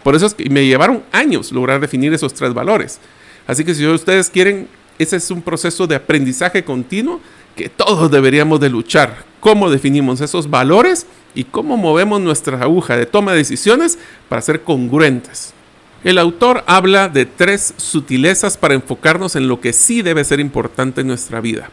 Por 0.02 0.14
eso 0.14 0.26
es 0.26 0.34
que 0.34 0.50
me 0.50 0.66
llevaron 0.66 1.02
años 1.12 1.52
lograr 1.52 1.80
definir 1.80 2.12
esos 2.12 2.34
tres 2.34 2.52
valores. 2.52 2.98
Así 3.46 3.64
que 3.64 3.74
si 3.74 3.86
ustedes 3.86 4.28
quieren, 4.28 4.68
ese 4.98 5.16
es 5.16 5.30
un 5.30 5.42
proceso 5.42 5.86
de 5.86 5.94
aprendizaje 5.94 6.64
continuo 6.64 7.20
que 7.56 7.68
todos 7.68 8.10
deberíamos 8.10 8.60
de 8.60 8.68
luchar. 8.68 9.24
¿Cómo 9.40 9.70
definimos 9.70 10.20
esos 10.20 10.50
valores 10.50 11.06
y 11.34 11.44
cómo 11.44 11.76
movemos 11.76 12.20
nuestra 12.20 12.60
aguja 12.60 12.96
de 12.96 13.06
toma 13.06 13.32
de 13.32 13.38
decisiones 13.38 13.98
para 14.28 14.42
ser 14.42 14.62
congruentes? 14.62 15.54
El 16.04 16.18
autor 16.18 16.62
habla 16.66 17.08
de 17.08 17.26
tres 17.26 17.74
sutilezas 17.76 18.56
para 18.56 18.74
enfocarnos 18.74 19.34
en 19.34 19.48
lo 19.48 19.60
que 19.60 19.72
sí 19.72 20.02
debe 20.02 20.24
ser 20.24 20.38
importante 20.38 21.00
en 21.00 21.08
nuestra 21.08 21.40
vida. 21.40 21.70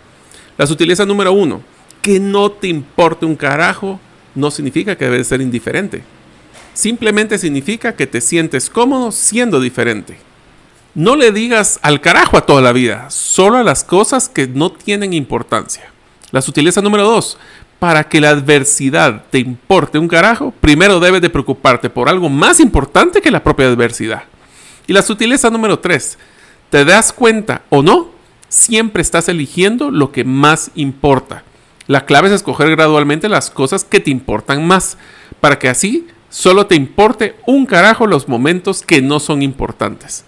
La 0.58 0.65
sutileza 0.65 1.05
número 1.05 1.32
uno, 1.34 1.62
que 2.01 2.20
no 2.20 2.51
te 2.51 2.67
importe 2.67 3.25
un 3.25 3.36
carajo, 3.36 4.00
no 4.34 4.50
significa 4.51 4.96
que 4.96 5.05
debes 5.05 5.27
ser 5.27 5.41
indiferente. 5.41 6.03
Simplemente 6.74 7.38
significa 7.38 7.96
que 7.96 8.08
te 8.08 8.22
sientes 8.22 8.70
cómodo 8.70 9.12
siendo 9.12 9.60
diferente. 9.60 10.17
No 10.95 11.17
le 11.17 11.33
digas 11.33 11.77
al 11.81 11.99
carajo 11.99 12.37
a 12.37 12.45
toda 12.45 12.61
la 12.61 12.71
vida, 12.71 13.09
solo 13.09 13.57
a 13.57 13.63
las 13.63 13.83
cosas 13.83 14.29
que 14.29 14.47
no 14.47 14.71
tienen 14.71 15.11
importancia. 15.11 15.91
La 16.31 16.41
sutileza 16.41 16.81
número 16.81 17.03
dos, 17.03 17.37
para 17.79 18.07
que 18.07 18.21
la 18.21 18.29
adversidad 18.29 19.25
te 19.29 19.39
importe 19.39 19.99
un 19.99 20.07
carajo, 20.07 20.53
primero 20.61 21.01
debes 21.01 21.21
de 21.21 21.29
preocuparte 21.29 21.89
por 21.89 22.07
algo 22.07 22.29
más 22.29 22.61
importante 22.61 23.21
que 23.21 23.29
la 23.29 23.43
propia 23.43 23.67
adversidad. 23.67 24.23
Y 24.87 24.93
la 24.93 25.01
sutileza 25.01 25.49
número 25.49 25.79
tres, 25.79 26.17
te 26.69 26.85
das 26.85 27.11
cuenta 27.11 27.63
o 27.67 27.83
no, 27.83 28.11
siempre 28.47 29.01
estás 29.01 29.27
eligiendo 29.27 29.91
lo 29.91 30.13
que 30.13 30.23
más 30.23 30.71
importa. 30.75 31.43
La 31.87 32.05
clave 32.05 32.29
es 32.29 32.35
escoger 32.35 32.69
gradualmente 32.69 33.27
las 33.27 33.49
cosas 33.49 33.83
que 33.83 33.99
te 33.99 34.11
importan 34.11 34.65
más, 34.65 34.97
para 35.41 35.59
que 35.59 35.67
así 35.67 36.07
solo 36.29 36.67
te 36.67 36.75
importe 36.75 37.35
un 37.45 37.65
carajo 37.65 38.07
los 38.07 38.29
momentos 38.29 38.81
que 38.81 39.01
no 39.01 39.19
son 39.19 39.41
importantes. 39.41 40.23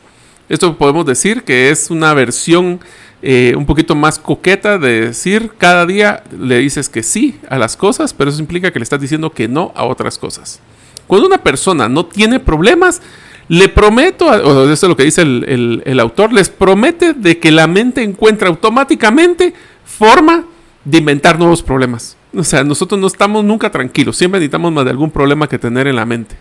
Esto 0.49 0.77
podemos 0.77 1.05
decir 1.05 1.43
que 1.43 1.69
es 1.69 1.89
una 1.89 2.13
versión 2.13 2.79
eh, 3.21 3.53
un 3.57 3.65
poquito 3.65 3.95
más 3.95 4.19
coqueta 4.19 4.77
de 4.77 5.07
decir 5.07 5.51
cada 5.57 5.85
día 5.85 6.23
le 6.39 6.59
dices 6.59 6.87
que 6.87 7.03
sí 7.03 7.39
a 7.49 7.57
las 7.57 7.75
cosas, 7.75 8.13
pero 8.13 8.29
eso 8.29 8.39
implica 8.39 8.71
que 8.71 8.79
le 8.79 8.83
estás 8.83 9.01
diciendo 9.01 9.31
que 9.31 9.47
no 9.47 9.73
a 9.75 9.85
otras 9.85 10.17
cosas. 10.17 10.59
Cuando 11.07 11.27
una 11.27 11.39
persona 11.39 11.89
no 11.89 12.05
tiene 12.05 12.39
problemas, 12.39 13.01
le 13.49 13.69
prometo, 13.69 14.27
o 14.27 14.69
eso 14.69 14.85
es 14.85 14.89
lo 14.89 14.95
que 14.95 15.03
dice 15.03 15.21
el, 15.21 15.81
el 15.85 15.99
autor, 15.99 16.31
les 16.31 16.49
promete 16.49 17.13
de 17.13 17.39
que 17.39 17.49
la 17.51 17.65
mente 17.65 18.03
encuentra 18.03 18.49
automáticamente 18.49 19.53
forma 19.83 20.45
de 20.85 20.97
inventar 20.97 21.39
nuevos 21.39 21.63
problemas. 21.63 22.17
O 22.35 22.43
sea, 22.43 22.63
nosotros 22.63 22.99
no 22.99 23.07
estamos 23.07 23.43
nunca 23.43 23.71
tranquilos, 23.71 24.15
siempre 24.15 24.39
necesitamos 24.39 24.71
más 24.71 24.85
de 24.85 24.91
algún 24.91 25.11
problema 25.11 25.47
que 25.47 25.57
tener 25.57 25.87
en 25.87 25.95
la 25.95 26.05
mente. 26.05 26.35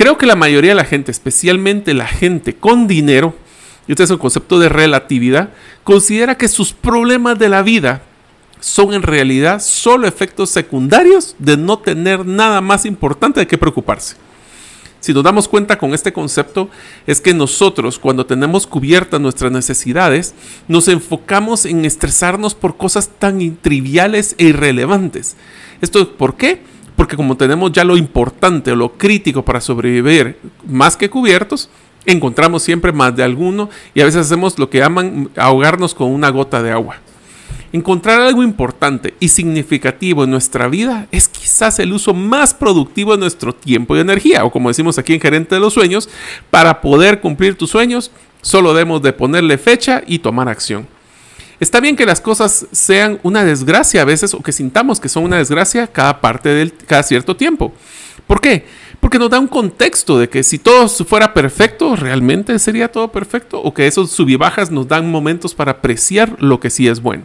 Creo 0.00 0.16
que 0.16 0.24
la 0.24 0.34
mayoría 0.34 0.70
de 0.70 0.76
la 0.76 0.86
gente, 0.86 1.10
especialmente 1.10 1.92
la 1.92 2.06
gente 2.06 2.56
con 2.56 2.86
dinero, 2.86 3.34
y 3.86 3.92
este 3.92 4.04
es 4.04 4.10
el 4.10 4.18
concepto 4.18 4.58
de 4.58 4.70
relatividad, 4.70 5.50
considera 5.84 6.38
que 6.38 6.48
sus 6.48 6.72
problemas 6.72 7.38
de 7.38 7.50
la 7.50 7.60
vida 7.60 8.00
son 8.60 8.94
en 8.94 9.02
realidad 9.02 9.60
solo 9.60 10.08
efectos 10.08 10.48
secundarios 10.48 11.36
de 11.38 11.58
no 11.58 11.80
tener 11.80 12.24
nada 12.24 12.62
más 12.62 12.86
importante 12.86 13.40
de 13.40 13.46
qué 13.46 13.58
preocuparse. 13.58 14.16
Si 15.00 15.12
nos 15.12 15.22
damos 15.22 15.48
cuenta 15.48 15.76
con 15.76 15.92
este 15.92 16.14
concepto, 16.14 16.70
es 17.06 17.20
que 17.20 17.34
nosotros 17.34 17.98
cuando 17.98 18.24
tenemos 18.24 18.66
cubiertas 18.66 19.20
nuestras 19.20 19.52
necesidades, 19.52 20.34
nos 20.66 20.88
enfocamos 20.88 21.66
en 21.66 21.84
estresarnos 21.84 22.54
por 22.54 22.78
cosas 22.78 23.10
tan 23.18 23.54
triviales 23.56 24.34
e 24.38 24.44
irrelevantes. 24.44 25.36
¿Esto 25.82 26.16
por 26.16 26.38
qué? 26.38 26.69
Porque 27.00 27.16
como 27.16 27.34
tenemos 27.34 27.72
ya 27.72 27.82
lo 27.82 27.96
importante 27.96 28.72
o 28.72 28.76
lo 28.76 28.92
crítico 28.92 29.42
para 29.42 29.62
sobrevivir 29.62 30.36
más 30.68 30.98
que 30.98 31.08
cubiertos, 31.08 31.70
encontramos 32.04 32.62
siempre 32.62 32.92
más 32.92 33.16
de 33.16 33.22
alguno 33.22 33.70
y 33.94 34.02
a 34.02 34.04
veces 34.04 34.26
hacemos 34.26 34.58
lo 34.58 34.68
que 34.68 34.80
llaman 34.80 35.30
ahogarnos 35.34 35.94
con 35.94 36.10
una 36.10 36.28
gota 36.28 36.62
de 36.62 36.72
agua. 36.72 36.96
Encontrar 37.72 38.20
algo 38.20 38.42
importante 38.42 39.14
y 39.18 39.28
significativo 39.28 40.24
en 40.24 40.30
nuestra 40.30 40.68
vida 40.68 41.06
es 41.10 41.26
quizás 41.26 41.78
el 41.78 41.94
uso 41.94 42.12
más 42.12 42.52
productivo 42.52 43.12
de 43.12 43.20
nuestro 43.20 43.54
tiempo 43.54 43.96
y 43.96 44.00
energía, 44.00 44.44
o 44.44 44.52
como 44.52 44.68
decimos 44.68 44.98
aquí 44.98 45.14
en 45.14 45.22
Gerente 45.22 45.54
de 45.54 45.60
los 45.62 45.72
Sueños, 45.72 46.10
para 46.50 46.82
poder 46.82 47.22
cumplir 47.22 47.56
tus 47.56 47.70
sueños, 47.70 48.10
solo 48.42 48.74
debemos 48.74 49.00
de 49.00 49.14
ponerle 49.14 49.56
fecha 49.56 50.02
y 50.06 50.18
tomar 50.18 50.50
acción. 50.50 50.86
Está 51.60 51.78
bien 51.80 51.94
que 51.94 52.06
las 52.06 52.22
cosas 52.22 52.66
sean 52.72 53.20
una 53.22 53.44
desgracia 53.44 54.00
a 54.00 54.06
veces 54.06 54.32
o 54.32 54.40
que 54.40 54.50
sintamos 54.50 54.98
que 54.98 55.10
son 55.10 55.24
una 55.24 55.36
desgracia 55.36 55.86
cada 55.86 56.22
parte 56.22 56.48
del 56.48 56.72
cada 56.72 57.02
cierto 57.02 57.36
tiempo. 57.36 57.74
¿Por 58.26 58.40
qué? 58.40 58.64
Porque 58.98 59.18
nos 59.18 59.28
da 59.28 59.38
un 59.38 59.46
contexto 59.46 60.18
de 60.18 60.30
que 60.30 60.42
si 60.42 60.58
todo 60.58 60.88
fuera 60.88 61.34
perfecto, 61.34 61.96
realmente 61.96 62.58
sería 62.58 62.90
todo 62.90 63.12
perfecto 63.12 63.60
o 63.60 63.74
que 63.74 63.86
esos 63.86 64.10
subibajas 64.10 64.70
nos 64.70 64.88
dan 64.88 65.10
momentos 65.10 65.54
para 65.54 65.72
apreciar 65.72 66.34
lo 66.38 66.60
que 66.60 66.70
sí 66.70 66.88
es 66.88 67.02
bueno. 67.02 67.24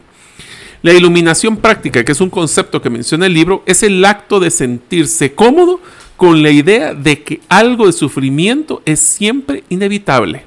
La 0.82 0.94
iluminación 0.94 1.56
práctica, 1.56 2.04
que 2.04 2.12
es 2.12 2.20
un 2.20 2.30
concepto 2.30 2.82
que 2.82 2.89
menciona 2.89 3.27
el 3.27 3.34
libro, 3.34 3.63
es 3.65 3.84
el 3.84 4.04
acto 4.04 4.42
de 4.42 4.51
sentirse 4.51 5.34
cómodo 5.34 5.80
con 6.18 6.44
la 6.44 6.50
idea 6.50 6.94
de 6.94 7.24
que 7.24 7.39
algo 7.48 7.88
de 7.88 7.94
sufrimiento 7.94 8.82
es 8.86 9.00
siempre 9.00 9.63
inevitable. 9.70 10.44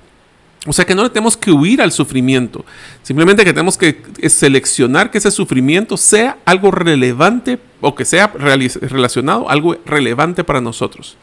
O 0.68 0.72
sea 0.74 0.84
que 0.84 0.94
no 0.94 1.02
le 1.02 1.08
tenemos 1.08 1.36
que 1.36 1.50
huir 1.50 1.80
al 1.80 1.92
sufrimiento, 1.92 2.64
simplemente 3.02 3.42
que 3.42 3.52
tenemos 3.52 3.78
que 3.78 4.02
seleccionar 4.28 5.10
que 5.10 5.16
ese 5.16 5.30
sufrimiento 5.30 5.96
sea 5.96 6.36
algo 6.44 6.70
relevante 6.70 7.58
o 7.80 7.94
que 7.94 8.04
sea 8.04 8.26
relacionado 8.26 9.48
algo 9.48 9.76
relevante 9.86 10.44
para 10.44 10.60
nosotros. 10.60 11.16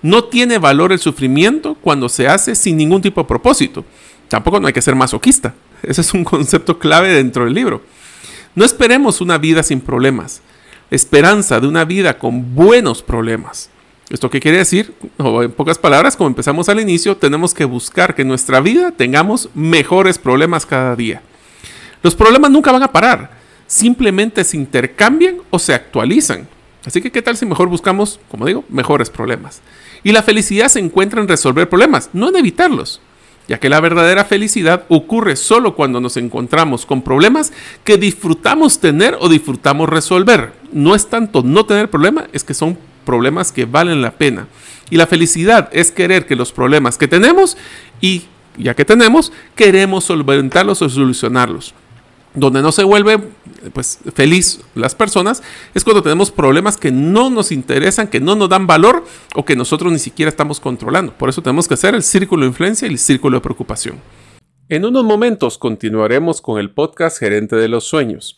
No 0.00 0.24
tiene 0.24 0.58
valor 0.58 0.92
el 0.92 1.00
sufrimiento 1.00 1.74
cuando 1.74 2.08
se 2.08 2.28
hace 2.28 2.54
sin 2.54 2.76
ningún 2.76 3.02
tipo 3.02 3.20
de 3.20 3.26
propósito. 3.26 3.84
Tampoco 4.28 4.60
no 4.60 4.68
hay 4.68 4.72
que 4.72 4.82
ser 4.82 4.94
masoquista. 4.94 5.54
Ese 5.82 6.02
es 6.02 6.14
un 6.14 6.22
concepto 6.22 6.78
clave 6.78 7.08
dentro 7.08 7.44
del 7.44 7.54
libro. 7.54 7.82
No 8.54 8.64
esperemos 8.64 9.20
una 9.20 9.38
vida 9.38 9.64
sin 9.64 9.80
problemas. 9.80 10.40
Esperanza 10.90 11.58
de 11.58 11.66
una 11.66 11.84
vida 11.84 12.18
con 12.18 12.54
buenos 12.54 13.02
problemas. 13.02 13.70
¿Esto 14.10 14.30
qué 14.30 14.40
quiere 14.40 14.58
decir? 14.58 14.94
O 15.18 15.42
en 15.42 15.52
pocas 15.52 15.76
palabras, 15.76 16.16
como 16.16 16.28
empezamos 16.28 16.70
al 16.70 16.80
inicio, 16.80 17.16
tenemos 17.18 17.52
que 17.52 17.66
buscar 17.66 18.14
que 18.14 18.22
en 18.22 18.28
nuestra 18.28 18.60
vida 18.60 18.90
tengamos 18.90 19.50
mejores 19.54 20.16
problemas 20.16 20.64
cada 20.64 20.96
día. 20.96 21.20
Los 22.02 22.14
problemas 22.14 22.50
nunca 22.50 22.72
van 22.72 22.82
a 22.82 22.92
parar, 22.92 23.32
simplemente 23.66 24.44
se 24.44 24.56
intercambian 24.56 25.38
o 25.50 25.58
se 25.58 25.74
actualizan. 25.74 26.48
Así 26.86 27.02
que, 27.02 27.12
¿qué 27.12 27.20
tal 27.20 27.36
si 27.36 27.44
mejor 27.44 27.68
buscamos, 27.68 28.18
como 28.30 28.46
digo, 28.46 28.64
mejores 28.70 29.10
problemas? 29.10 29.60
Y 30.02 30.12
la 30.12 30.22
felicidad 30.22 30.68
se 30.68 30.78
encuentra 30.78 31.20
en 31.20 31.28
resolver 31.28 31.68
problemas, 31.68 32.08
no 32.14 32.30
en 32.30 32.36
evitarlos. 32.36 33.02
ya 33.48 33.58
que 33.58 33.70
la 33.70 33.80
verdadera 33.80 34.26
felicidad 34.26 34.84
ocurre 34.88 35.34
solo 35.34 35.74
cuando 35.74 36.00
nos 36.00 36.18
encontramos 36.18 36.84
con 36.84 37.00
problemas 37.02 37.52
que 37.82 37.96
disfrutamos 37.96 38.78
tener 38.78 39.16
o 39.18 39.28
disfrutamos 39.28 39.88
resolver. 39.88 40.52
No 40.70 40.94
es 40.94 41.08
tanto 41.08 41.42
no 41.42 41.64
tener 41.64 41.90
problema, 41.90 42.28
es 42.34 42.44
que 42.44 42.52
son 42.52 42.78
problemas 43.08 43.52
que 43.52 43.64
valen 43.64 44.02
la 44.02 44.10
pena. 44.10 44.48
Y 44.90 44.98
la 44.98 45.06
felicidad 45.06 45.70
es 45.72 45.90
querer 45.90 46.26
que 46.26 46.36
los 46.36 46.52
problemas 46.52 46.98
que 46.98 47.08
tenemos 47.08 47.56
y 48.02 48.24
ya 48.58 48.74
que 48.74 48.84
tenemos, 48.84 49.32
queremos 49.54 50.04
solventarlos 50.04 50.82
o 50.82 50.90
solucionarlos. 50.90 51.72
Donde 52.34 52.60
no 52.60 52.70
se 52.70 52.84
vuelve 52.84 53.18
pues, 53.72 54.00
feliz 54.14 54.60
las 54.74 54.94
personas 54.94 55.42
es 55.72 55.84
cuando 55.84 56.02
tenemos 56.02 56.30
problemas 56.30 56.76
que 56.76 56.90
no 56.92 57.30
nos 57.30 57.50
interesan, 57.50 58.08
que 58.08 58.20
no 58.20 58.34
nos 58.34 58.50
dan 58.50 58.66
valor 58.66 59.06
o 59.34 59.42
que 59.42 59.56
nosotros 59.56 59.90
ni 59.90 59.98
siquiera 59.98 60.28
estamos 60.28 60.60
controlando. 60.60 61.14
Por 61.14 61.30
eso 61.30 61.40
tenemos 61.40 61.66
que 61.66 61.74
hacer 61.74 61.94
el 61.94 62.02
círculo 62.02 62.42
de 62.42 62.48
influencia 62.48 62.86
y 62.86 62.90
el 62.90 62.98
círculo 62.98 63.38
de 63.38 63.40
preocupación. 63.40 63.96
En 64.68 64.84
unos 64.84 65.02
momentos 65.02 65.56
continuaremos 65.56 66.42
con 66.42 66.60
el 66.60 66.72
podcast 66.72 67.18
Gerente 67.18 67.56
de 67.56 67.68
los 67.68 67.84
Sueños. 67.84 68.37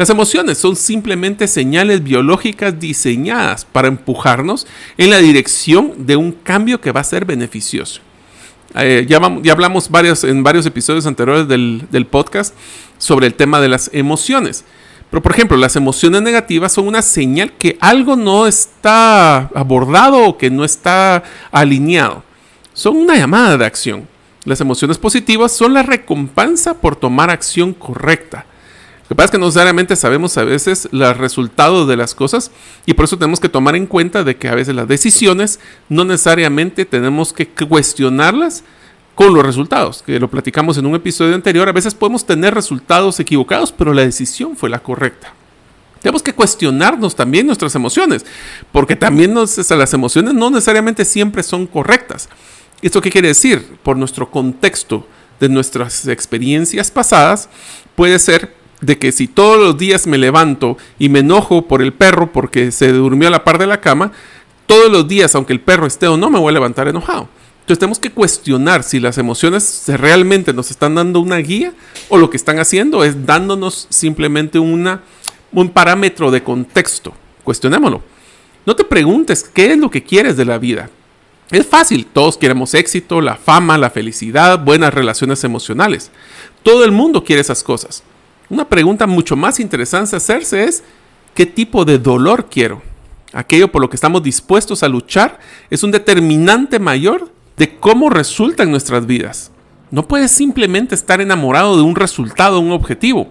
Las 0.00 0.08
emociones 0.08 0.56
son 0.56 0.76
simplemente 0.76 1.46
señales 1.46 2.02
biológicas 2.02 2.80
diseñadas 2.80 3.66
para 3.66 3.88
empujarnos 3.88 4.66
en 4.96 5.10
la 5.10 5.18
dirección 5.18 6.06
de 6.06 6.16
un 6.16 6.32
cambio 6.32 6.80
que 6.80 6.90
va 6.90 7.02
a 7.02 7.04
ser 7.04 7.26
beneficioso. 7.26 8.00
Eh, 8.76 9.04
ya, 9.06 9.18
hablamos 9.18 9.90
varios, 9.90 10.24
en 10.24 10.42
varios 10.42 10.64
episodios 10.64 11.04
anteriores 11.04 11.48
del, 11.48 11.82
del 11.90 12.06
podcast 12.06 12.54
sobre 12.96 13.26
el 13.26 13.34
tema 13.34 13.60
de 13.60 13.68
las 13.68 13.90
emociones. 13.92 14.64
Pero 15.10 15.22
por 15.22 15.32
ejemplo, 15.32 15.58
las 15.58 15.76
emociones 15.76 16.22
negativas 16.22 16.72
son 16.72 16.88
una 16.88 17.02
señal 17.02 17.52
que 17.52 17.76
algo 17.78 18.16
no 18.16 18.46
está 18.46 19.50
abordado 19.54 20.24
o 20.24 20.38
que 20.38 20.48
no 20.48 20.64
está 20.64 21.24
alineado. 21.52 22.24
Son 22.72 22.96
una 22.96 23.16
llamada 23.16 23.58
de 23.58 23.66
acción. 23.66 24.08
Las 24.46 24.62
emociones 24.62 24.96
positivas 24.96 25.52
son 25.52 25.74
la 25.74 25.82
recompensa 25.82 26.72
por 26.72 26.96
tomar 26.96 27.28
acción 27.28 27.74
correcta. 27.74 28.46
Que 29.10 29.16
pasa 29.16 29.24
es 29.24 29.30
que 29.32 29.38
no 29.38 29.46
necesariamente 29.46 29.96
sabemos 29.96 30.38
a 30.38 30.44
veces 30.44 30.88
los 30.92 31.16
resultados 31.16 31.88
de 31.88 31.96
las 31.96 32.14
cosas 32.14 32.52
y 32.86 32.94
por 32.94 33.06
eso 33.06 33.18
tenemos 33.18 33.40
que 33.40 33.48
tomar 33.48 33.74
en 33.74 33.86
cuenta 33.86 34.22
de 34.22 34.36
que 34.36 34.46
a 34.46 34.54
veces 34.54 34.72
las 34.72 34.86
decisiones 34.86 35.58
no 35.88 36.04
necesariamente 36.04 36.84
tenemos 36.84 37.32
que 37.32 37.48
cuestionarlas 37.48 38.62
con 39.16 39.34
los 39.34 39.44
resultados, 39.44 40.04
que 40.04 40.20
lo 40.20 40.30
platicamos 40.30 40.78
en 40.78 40.86
un 40.86 40.94
episodio 40.94 41.34
anterior. 41.34 41.68
A 41.68 41.72
veces 41.72 41.92
podemos 41.92 42.24
tener 42.24 42.54
resultados 42.54 43.18
equivocados, 43.18 43.72
pero 43.72 43.92
la 43.92 44.02
decisión 44.02 44.56
fue 44.56 44.70
la 44.70 44.78
correcta. 44.78 45.34
Tenemos 46.00 46.22
que 46.22 46.32
cuestionarnos 46.32 47.16
también 47.16 47.46
nuestras 47.46 47.74
emociones, 47.74 48.24
porque 48.70 48.94
también 48.94 49.34
las 49.34 49.92
emociones 49.92 50.34
no 50.34 50.50
necesariamente 50.50 51.04
siempre 51.04 51.42
son 51.42 51.66
correctas. 51.66 52.28
¿Esto 52.80 53.00
qué 53.00 53.10
quiere 53.10 53.26
decir? 53.26 53.76
Por 53.82 53.96
nuestro 53.96 54.30
contexto 54.30 55.04
de 55.40 55.48
nuestras 55.48 56.06
experiencias 56.06 56.92
pasadas, 56.92 57.48
puede 57.96 58.16
ser 58.20 58.59
de 58.80 58.98
que 58.98 59.12
si 59.12 59.26
todos 59.26 59.58
los 59.58 59.76
días 59.76 60.06
me 60.06 60.18
levanto 60.18 60.78
y 60.98 61.08
me 61.08 61.20
enojo 61.20 61.66
por 61.66 61.82
el 61.82 61.92
perro 61.92 62.32
porque 62.32 62.72
se 62.72 62.92
durmió 62.92 63.28
a 63.28 63.30
la 63.30 63.44
par 63.44 63.58
de 63.58 63.66
la 63.66 63.80
cama, 63.80 64.12
todos 64.66 64.90
los 64.90 65.08
días, 65.08 65.34
aunque 65.34 65.52
el 65.52 65.60
perro 65.60 65.86
esté 65.86 66.06
o 66.06 66.16
no, 66.16 66.30
me 66.30 66.38
voy 66.38 66.50
a 66.50 66.52
levantar 66.52 66.88
enojado. 66.88 67.28
Entonces 67.60 67.78
tenemos 67.78 67.98
que 67.98 68.10
cuestionar 68.10 68.82
si 68.82 68.98
las 68.98 69.18
emociones 69.18 69.84
realmente 69.86 70.52
nos 70.52 70.70
están 70.70 70.94
dando 70.94 71.20
una 71.20 71.36
guía 71.36 71.72
o 72.08 72.18
lo 72.18 72.30
que 72.30 72.36
están 72.36 72.58
haciendo 72.58 73.04
es 73.04 73.26
dándonos 73.26 73.86
simplemente 73.90 74.58
una, 74.58 75.02
un 75.52 75.68
parámetro 75.68 76.30
de 76.30 76.42
contexto. 76.42 77.12
Cuestionémoslo. 77.44 78.02
No 78.66 78.76
te 78.76 78.84
preguntes 78.84 79.42
qué 79.42 79.72
es 79.72 79.78
lo 79.78 79.90
que 79.90 80.02
quieres 80.02 80.36
de 80.36 80.44
la 80.44 80.58
vida. 80.58 80.90
Es 81.50 81.66
fácil, 81.66 82.06
todos 82.06 82.36
queremos 82.36 82.74
éxito, 82.74 83.20
la 83.20 83.36
fama, 83.36 83.76
la 83.76 83.90
felicidad, 83.90 84.58
buenas 84.58 84.94
relaciones 84.94 85.42
emocionales. 85.42 86.10
Todo 86.62 86.84
el 86.84 86.92
mundo 86.92 87.24
quiere 87.24 87.42
esas 87.42 87.62
cosas. 87.62 88.04
Una 88.50 88.68
pregunta 88.68 89.06
mucho 89.06 89.36
más 89.36 89.60
interesante 89.60 90.16
hacerse 90.16 90.64
es, 90.64 90.82
¿qué 91.34 91.46
tipo 91.46 91.84
de 91.84 91.98
dolor 92.00 92.48
quiero? 92.50 92.82
Aquello 93.32 93.70
por 93.70 93.80
lo 93.80 93.88
que 93.88 93.94
estamos 93.94 94.24
dispuestos 94.24 94.82
a 94.82 94.88
luchar 94.88 95.38
es 95.70 95.84
un 95.84 95.92
determinante 95.92 96.80
mayor 96.80 97.32
de 97.56 97.76
cómo 97.76 98.10
resultan 98.10 98.72
nuestras 98.72 99.06
vidas. 99.06 99.52
No 99.92 100.08
puedes 100.08 100.32
simplemente 100.32 100.96
estar 100.96 101.20
enamorado 101.20 101.76
de 101.76 101.82
un 101.82 101.94
resultado, 101.94 102.58
un 102.58 102.72
objetivo. 102.72 103.28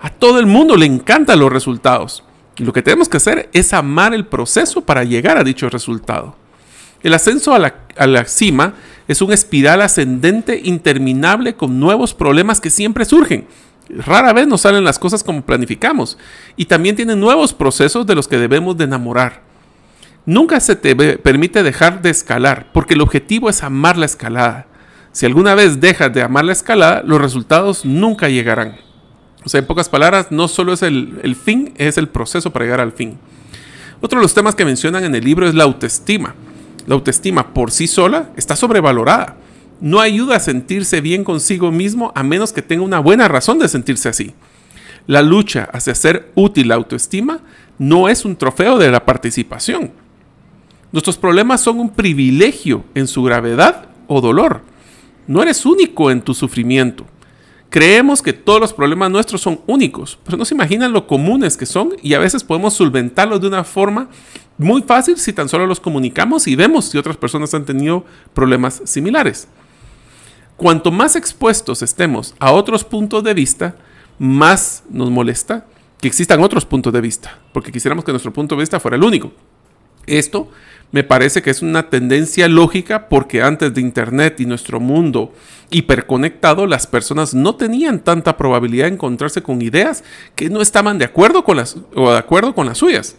A 0.00 0.10
todo 0.10 0.38
el 0.38 0.44
mundo 0.44 0.76
le 0.76 0.84
encantan 0.84 1.38
los 1.38 1.50
resultados. 1.50 2.22
Y 2.58 2.64
lo 2.64 2.74
que 2.74 2.82
tenemos 2.82 3.08
que 3.08 3.16
hacer 3.16 3.48
es 3.54 3.72
amar 3.72 4.12
el 4.12 4.26
proceso 4.26 4.82
para 4.82 5.02
llegar 5.02 5.38
a 5.38 5.44
dicho 5.44 5.70
resultado. 5.70 6.36
El 7.02 7.14
ascenso 7.14 7.54
a 7.54 7.58
la, 7.58 7.86
a 7.96 8.06
la, 8.06 8.26
cima 8.26 8.74
es 9.06 9.22
una 9.22 9.34
espiral 9.34 9.80
ascendente 9.80 10.60
interminable 10.62 11.54
con 11.54 11.80
nuevos 11.80 12.12
problemas 12.12 12.60
que 12.60 12.70
siempre 12.70 13.06
surgen 13.06 13.46
Rara 13.88 14.32
vez 14.32 14.46
nos 14.46 14.62
salen 14.62 14.84
las 14.84 14.98
cosas 14.98 15.24
como 15.24 15.42
planificamos. 15.42 16.18
Y 16.56 16.66
también 16.66 16.96
tiene 16.96 17.16
nuevos 17.16 17.54
procesos 17.54 18.06
de 18.06 18.14
los 18.14 18.28
que 18.28 18.38
debemos 18.38 18.76
de 18.76 18.84
enamorar. 18.84 19.42
Nunca 20.26 20.60
se 20.60 20.76
te 20.76 20.94
permite 21.18 21.62
dejar 21.62 22.02
de 22.02 22.10
escalar, 22.10 22.70
porque 22.72 22.94
el 22.94 23.00
objetivo 23.00 23.48
es 23.48 23.62
amar 23.62 23.96
la 23.96 24.06
escalada. 24.06 24.66
Si 25.12 25.24
alguna 25.24 25.54
vez 25.54 25.80
dejas 25.80 26.12
de 26.12 26.22
amar 26.22 26.44
la 26.44 26.52
escalada, 26.52 27.02
los 27.02 27.20
resultados 27.20 27.84
nunca 27.86 28.28
llegarán. 28.28 28.76
O 29.44 29.48
sea, 29.48 29.60
en 29.60 29.66
pocas 29.66 29.88
palabras, 29.88 30.26
no 30.30 30.46
solo 30.48 30.74
es 30.74 30.82
el, 30.82 31.18
el 31.22 31.34
fin, 31.34 31.72
es 31.78 31.96
el 31.96 32.08
proceso 32.08 32.52
para 32.52 32.66
llegar 32.66 32.80
al 32.80 32.92
fin. 32.92 33.18
Otro 34.02 34.18
de 34.18 34.22
los 34.22 34.34
temas 34.34 34.54
que 34.54 34.66
mencionan 34.66 35.04
en 35.04 35.14
el 35.14 35.24
libro 35.24 35.48
es 35.48 35.54
la 35.54 35.64
autoestima. 35.64 36.34
La 36.86 36.94
autoestima 36.94 37.54
por 37.54 37.70
sí 37.70 37.86
sola 37.86 38.30
está 38.36 38.54
sobrevalorada 38.54 39.36
no 39.80 40.00
ayuda 40.00 40.36
a 40.36 40.40
sentirse 40.40 41.00
bien 41.00 41.24
consigo 41.24 41.70
mismo 41.70 42.12
a 42.14 42.22
menos 42.22 42.52
que 42.52 42.62
tenga 42.62 42.84
una 42.84 42.98
buena 42.98 43.28
razón 43.28 43.58
de 43.58 43.68
sentirse 43.68 44.08
así. 44.08 44.34
La 45.06 45.22
lucha 45.22 45.68
hacia 45.72 45.94
ser 45.94 46.30
útil 46.34 46.68
la 46.68 46.74
autoestima 46.74 47.40
no 47.78 48.08
es 48.08 48.24
un 48.24 48.36
trofeo 48.36 48.78
de 48.78 48.90
la 48.90 49.04
participación. 49.04 49.92
Nuestros 50.92 51.16
problemas 51.16 51.60
son 51.60 51.80
un 51.80 51.90
privilegio 51.90 52.84
en 52.94 53.06
su 53.06 53.22
gravedad 53.22 53.86
o 54.06 54.20
dolor. 54.20 54.62
No 55.26 55.42
eres 55.42 55.64
único 55.64 56.10
en 56.10 56.22
tu 56.22 56.34
sufrimiento. 56.34 57.06
Creemos 57.70 58.22
que 58.22 58.32
todos 58.32 58.60
los 58.60 58.72
problemas 58.72 59.10
nuestros 59.10 59.42
son 59.42 59.60
únicos, 59.66 60.18
pero 60.24 60.38
no 60.38 60.46
se 60.46 60.54
imaginan 60.54 60.92
lo 60.92 61.06
comunes 61.06 61.58
que 61.58 61.66
son 61.66 61.90
y 62.02 62.14
a 62.14 62.18
veces 62.18 62.42
podemos 62.42 62.72
solventarlos 62.72 63.42
de 63.42 63.48
una 63.48 63.62
forma 63.62 64.08
muy 64.56 64.82
fácil 64.82 65.18
si 65.18 65.34
tan 65.34 65.50
solo 65.50 65.66
los 65.66 65.78
comunicamos 65.78 66.46
y 66.46 66.56
vemos 66.56 66.86
si 66.86 66.96
otras 66.96 67.18
personas 67.18 67.52
han 67.52 67.66
tenido 67.66 68.04
problemas 68.32 68.80
similares 68.86 69.48
cuanto 70.58 70.90
más 70.90 71.14
expuestos 71.14 71.82
estemos 71.82 72.34
a 72.40 72.50
otros 72.50 72.82
puntos 72.82 73.22
de 73.22 73.32
vista, 73.32 73.76
más 74.18 74.82
nos 74.90 75.08
molesta 75.08 75.64
que 76.00 76.08
existan 76.08 76.42
otros 76.42 76.66
puntos 76.66 76.92
de 76.92 77.00
vista, 77.00 77.38
porque 77.52 77.70
quisiéramos 77.72 78.04
que 78.04 78.10
nuestro 78.10 78.32
punto 78.32 78.56
de 78.56 78.60
vista 78.60 78.80
fuera 78.80 78.96
el 78.96 79.04
único. 79.04 79.32
Esto 80.06 80.50
me 80.90 81.04
parece 81.04 81.42
que 81.42 81.50
es 81.50 81.62
una 81.62 81.90
tendencia 81.90 82.48
lógica 82.48 83.08
porque 83.08 83.40
antes 83.40 83.72
de 83.72 83.80
Internet 83.80 84.40
y 84.40 84.46
nuestro 84.46 84.80
mundo 84.80 85.32
hiperconectado, 85.70 86.66
las 86.66 86.88
personas 86.88 87.34
no 87.34 87.54
tenían 87.54 88.00
tanta 88.00 88.36
probabilidad 88.36 88.86
de 88.86 88.94
encontrarse 88.94 89.42
con 89.42 89.62
ideas 89.62 90.02
que 90.34 90.50
no 90.50 90.60
estaban 90.60 90.98
de 90.98 91.04
acuerdo 91.04 91.44
con 91.44 91.56
las, 91.58 91.76
o 91.94 92.10
de 92.10 92.18
acuerdo 92.18 92.52
con 92.54 92.66
las 92.66 92.78
suyas. 92.78 93.14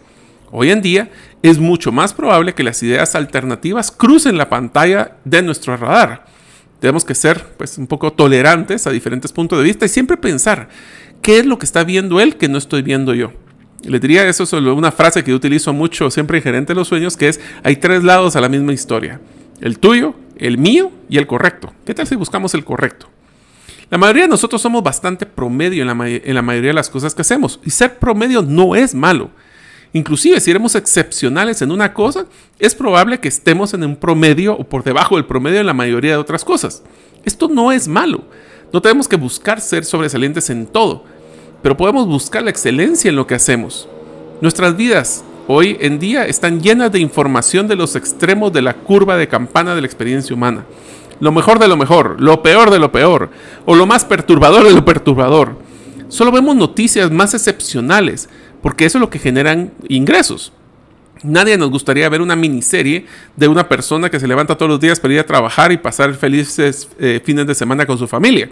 Hoy 0.50 0.70
en 0.70 0.82
día 0.82 1.10
es 1.42 1.58
mucho 1.58 1.90
más 1.90 2.12
probable 2.12 2.54
que 2.54 2.64
las 2.64 2.82
ideas 2.82 3.14
alternativas 3.14 3.90
crucen 3.90 4.36
la 4.36 4.50
pantalla 4.50 5.16
de 5.24 5.40
nuestro 5.40 5.76
radar 5.78 6.29
tenemos 6.80 7.04
que 7.04 7.14
ser 7.14 7.44
pues, 7.56 7.78
un 7.78 7.86
poco 7.86 8.12
tolerantes 8.12 8.86
a 8.86 8.90
diferentes 8.90 9.32
puntos 9.32 9.58
de 9.58 9.64
vista 9.64 9.86
y 9.86 9.88
siempre 9.88 10.16
pensar 10.16 10.68
qué 11.22 11.38
es 11.38 11.46
lo 11.46 11.58
que 11.58 11.66
está 11.66 11.84
viendo 11.84 12.20
él 12.20 12.36
que 12.36 12.48
no 12.48 12.58
estoy 12.58 12.82
viendo 12.82 13.14
yo. 13.14 13.32
Le 13.84 13.98
diría 14.00 14.28
eso 14.28 14.44
sobre 14.44 14.70
una 14.72 14.92
frase 14.92 15.22
que 15.22 15.30
yo 15.30 15.36
utilizo 15.36 15.72
mucho 15.72 16.10
siempre 16.10 16.38
en 16.38 16.44
Gerente 16.44 16.72
de 16.72 16.78
los 16.78 16.88
Sueños, 16.88 17.16
que 17.16 17.28
es, 17.28 17.40
hay 17.62 17.76
tres 17.76 18.02
lados 18.04 18.36
a 18.36 18.40
la 18.40 18.48
misma 18.48 18.72
historia. 18.72 19.20
El 19.60 19.78
tuyo, 19.78 20.14
el 20.36 20.58
mío 20.58 20.90
y 21.08 21.18
el 21.18 21.26
correcto. 21.26 21.72
¿Qué 21.86 21.94
tal 21.94 22.06
si 22.06 22.16
buscamos 22.16 22.54
el 22.54 22.64
correcto? 22.64 23.08
La 23.90 23.98
mayoría 23.98 24.22
de 24.22 24.28
nosotros 24.28 24.62
somos 24.62 24.82
bastante 24.82 25.26
promedio 25.26 25.82
en 25.82 26.34
la 26.34 26.42
mayoría 26.42 26.70
de 26.70 26.74
las 26.74 26.90
cosas 26.90 27.14
que 27.14 27.22
hacemos. 27.22 27.60
Y 27.64 27.70
ser 27.70 27.98
promedio 27.98 28.42
no 28.42 28.76
es 28.76 28.94
malo. 28.94 29.30
Inclusive 29.92 30.40
si 30.40 30.50
éramos 30.50 30.74
excepcionales 30.76 31.62
en 31.62 31.72
una 31.72 31.92
cosa, 31.92 32.26
es 32.58 32.74
probable 32.74 33.18
que 33.18 33.28
estemos 33.28 33.74
en 33.74 33.82
un 33.82 33.96
promedio 33.96 34.54
o 34.54 34.64
por 34.64 34.84
debajo 34.84 35.16
del 35.16 35.24
promedio 35.24 35.60
en 35.60 35.66
la 35.66 35.74
mayoría 35.74 36.12
de 36.12 36.18
otras 36.18 36.44
cosas. 36.44 36.82
Esto 37.24 37.48
no 37.48 37.72
es 37.72 37.88
malo. 37.88 38.22
No 38.72 38.80
tenemos 38.80 39.08
que 39.08 39.16
buscar 39.16 39.60
ser 39.60 39.84
sobresalientes 39.84 40.48
en 40.48 40.66
todo, 40.66 41.04
pero 41.60 41.76
podemos 41.76 42.06
buscar 42.06 42.44
la 42.44 42.50
excelencia 42.50 43.08
en 43.08 43.16
lo 43.16 43.26
que 43.26 43.34
hacemos. 43.34 43.88
Nuestras 44.40 44.76
vidas 44.76 45.24
hoy 45.48 45.76
en 45.80 45.98
día 45.98 46.24
están 46.26 46.60
llenas 46.60 46.92
de 46.92 47.00
información 47.00 47.66
de 47.66 47.74
los 47.74 47.96
extremos 47.96 48.52
de 48.52 48.62
la 48.62 48.74
curva 48.74 49.16
de 49.16 49.26
campana 49.26 49.74
de 49.74 49.80
la 49.80 49.88
experiencia 49.88 50.36
humana. 50.36 50.64
Lo 51.18 51.32
mejor 51.32 51.58
de 51.58 51.66
lo 51.66 51.76
mejor, 51.76 52.20
lo 52.20 52.42
peor 52.42 52.70
de 52.70 52.78
lo 52.78 52.92
peor, 52.92 53.30
o 53.66 53.74
lo 53.74 53.86
más 53.86 54.04
perturbador 54.04 54.64
de 54.64 54.72
lo 54.72 54.84
perturbador. 54.84 55.56
Solo 56.10 56.32
vemos 56.32 56.56
noticias 56.56 57.10
más 57.10 57.34
excepcionales, 57.34 58.28
porque 58.62 58.84
eso 58.84 58.98
es 58.98 59.00
lo 59.00 59.10
que 59.10 59.20
generan 59.20 59.72
ingresos. 59.88 60.52
Nadie 61.22 61.56
nos 61.56 61.70
gustaría 61.70 62.08
ver 62.08 62.20
una 62.20 62.34
miniserie 62.34 63.06
de 63.36 63.46
una 63.46 63.68
persona 63.68 64.10
que 64.10 64.18
se 64.18 64.26
levanta 64.26 64.56
todos 64.56 64.70
los 64.70 64.80
días 64.80 64.98
para 64.98 65.14
ir 65.14 65.20
a 65.20 65.26
trabajar 65.26 65.70
y 65.70 65.76
pasar 65.76 66.12
felices 66.14 66.88
eh, 66.98 67.20
fines 67.24 67.46
de 67.46 67.54
semana 67.54 67.86
con 67.86 67.96
su 67.96 68.08
familia. 68.08 68.50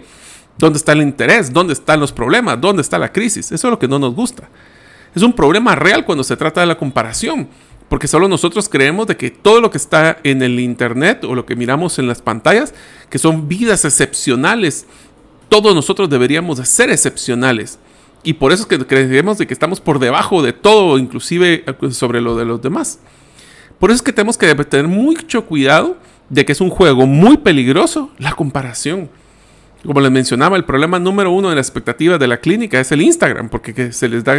¿Dónde 0.57 0.77
está 0.77 0.93
el 0.93 1.01
interés? 1.01 1.51
¿Dónde 1.51 1.73
están 1.73 1.99
los 1.99 2.13
problemas? 2.13 2.61
¿Dónde 2.61 2.81
está 2.81 2.97
la 2.97 3.11
crisis? 3.11 3.51
Eso 3.51 3.67
es 3.67 3.71
lo 3.71 3.77
que 3.77 3.87
no 3.89 3.99
nos 3.99 4.15
gusta. 4.15 4.47
Es 5.13 5.21
un 5.21 5.33
problema 5.33 5.75
real 5.75 6.05
cuando 6.05 6.23
se 6.23 6.37
trata 6.37 6.61
de 6.61 6.67
la 6.67 6.77
comparación, 6.77 7.49
porque 7.89 8.07
solo 8.07 8.29
nosotros 8.29 8.69
creemos 8.69 9.07
de 9.07 9.17
que 9.17 9.31
todo 9.31 9.59
lo 9.59 9.71
que 9.71 9.79
está 9.79 10.19
en 10.23 10.43
el 10.43 10.59
Internet 10.59 11.25
o 11.25 11.35
lo 11.35 11.45
que 11.45 11.57
miramos 11.57 11.99
en 11.99 12.07
las 12.07 12.21
pantallas, 12.21 12.73
que 13.09 13.17
son 13.17 13.47
vidas 13.47 13.83
excepcionales, 13.83 14.85
todos 15.49 15.75
nosotros 15.75 16.09
deberíamos 16.09 16.57
de 16.57 16.65
ser 16.65 16.89
excepcionales. 16.89 17.79
Y 18.23 18.33
por 18.33 18.51
eso 18.51 18.63
es 18.63 18.67
que 18.67 18.85
creemos 18.85 19.37
de 19.37 19.47
que 19.47 19.53
estamos 19.53 19.79
por 19.79 19.99
debajo 19.99 20.41
de 20.41 20.53
todo, 20.53 20.97
inclusive 20.97 21.63
eh, 21.65 21.91
sobre 21.91 22.21
lo 22.21 22.35
de 22.35 22.45
los 22.45 22.61
demás. 22.61 22.99
Por 23.79 23.91
eso 23.91 23.97
es 23.97 24.01
que 24.01 24.13
tenemos 24.13 24.37
que 24.37 24.53
tener 24.55 24.87
mucho 24.87 25.45
cuidado 25.45 25.97
de 26.29 26.45
que 26.45 26.51
es 26.51 26.61
un 26.61 26.69
juego 26.69 27.07
muy 27.07 27.37
peligroso 27.37 28.11
la 28.17 28.33
comparación. 28.33 29.09
Como 29.85 30.01
les 30.01 30.11
mencionaba, 30.11 30.57
el 30.57 30.65
problema 30.65 30.99
número 30.99 31.31
uno 31.31 31.47
de 31.49 31.55
la 31.55 31.61
expectativa 31.61 32.17
de 32.17 32.27
la 32.27 32.37
clínica 32.37 32.79
es 32.81 32.91
el 32.91 33.01
Instagram, 33.01 33.47
porque 33.47 33.93
se 33.93 34.09
les 34.09 34.25
da, 34.25 34.37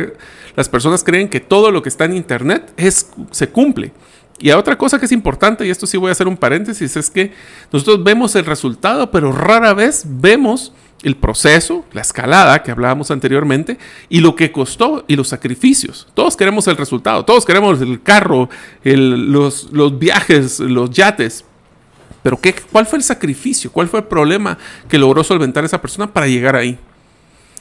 las 0.54 0.68
personas 0.68 1.02
creen 1.02 1.30
que 1.30 1.40
todo 1.40 1.70
lo 1.70 1.82
que 1.82 1.88
está 1.88 2.04
en 2.04 2.14
Internet 2.14 2.74
es, 2.76 3.10
se 3.30 3.48
cumple. 3.48 3.92
Y 4.38 4.50
otra 4.50 4.76
cosa 4.76 4.98
que 4.98 5.06
es 5.06 5.12
importante, 5.12 5.66
y 5.66 5.70
esto 5.70 5.86
sí 5.86 5.96
voy 5.96 6.10
a 6.10 6.12
hacer 6.12 6.28
un 6.28 6.36
paréntesis, 6.36 6.94
es 6.96 7.08
que 7.08 7.32
nosotros 7.72 8.04
vemos 8.04 8.34
el 8.36 8.44
resultado, 8.44 9.10
pero 9.10 9.32
rara 9.32 9.72
vez 9.72 10.04
vemos 10.06 10.74
el 11.02 11.16
proceso, 11.16 11.84
la 11.92 12.02
escalada 12.02 12.62
que 12.62 12.70
hablábamos 12.70 13.10
anteriormente, 13.10 13.78
y 14.08 14.20
lo 14.20 14.34
que 14.36 14.52
costó 14.52 15.04
y 15.08 15.16
los 15.16 15.28
sacrificios. 15.28 16.06
Todos 16.14 16.36
queremos 16.36 16.66
el 16.68 16.76
resultado, 16.76 17.24
todos 17.24 17.44
queremos 17.44 17.80
el 17.80 18.02
carro, 18.02 18.48
los, 18.84 19.72
los 19.72 19.98
viajes, 19.98 20.60
los 20.60 20.90
yates. 20.90 21.44
Pero 22.22 22.38
¿qué, 22.38 22.54
¿cuál 22.54 22.86
fue 22.86 22.98
el 22.98 23.02
sacrificio? 23.02 23.72
¿Cuál 23.72 23.88
fue 23.88 24.00
el 24.00 24.06
problema 24.06 24.58
que 24.88 24.98
logró 24.98 25.24
solventar 25.24 25.64
esa 25.64 25.80
persona 25.80 26.12
para 26.12 26.26
llegar 26.26 26.54
ahí? 26.54 26.78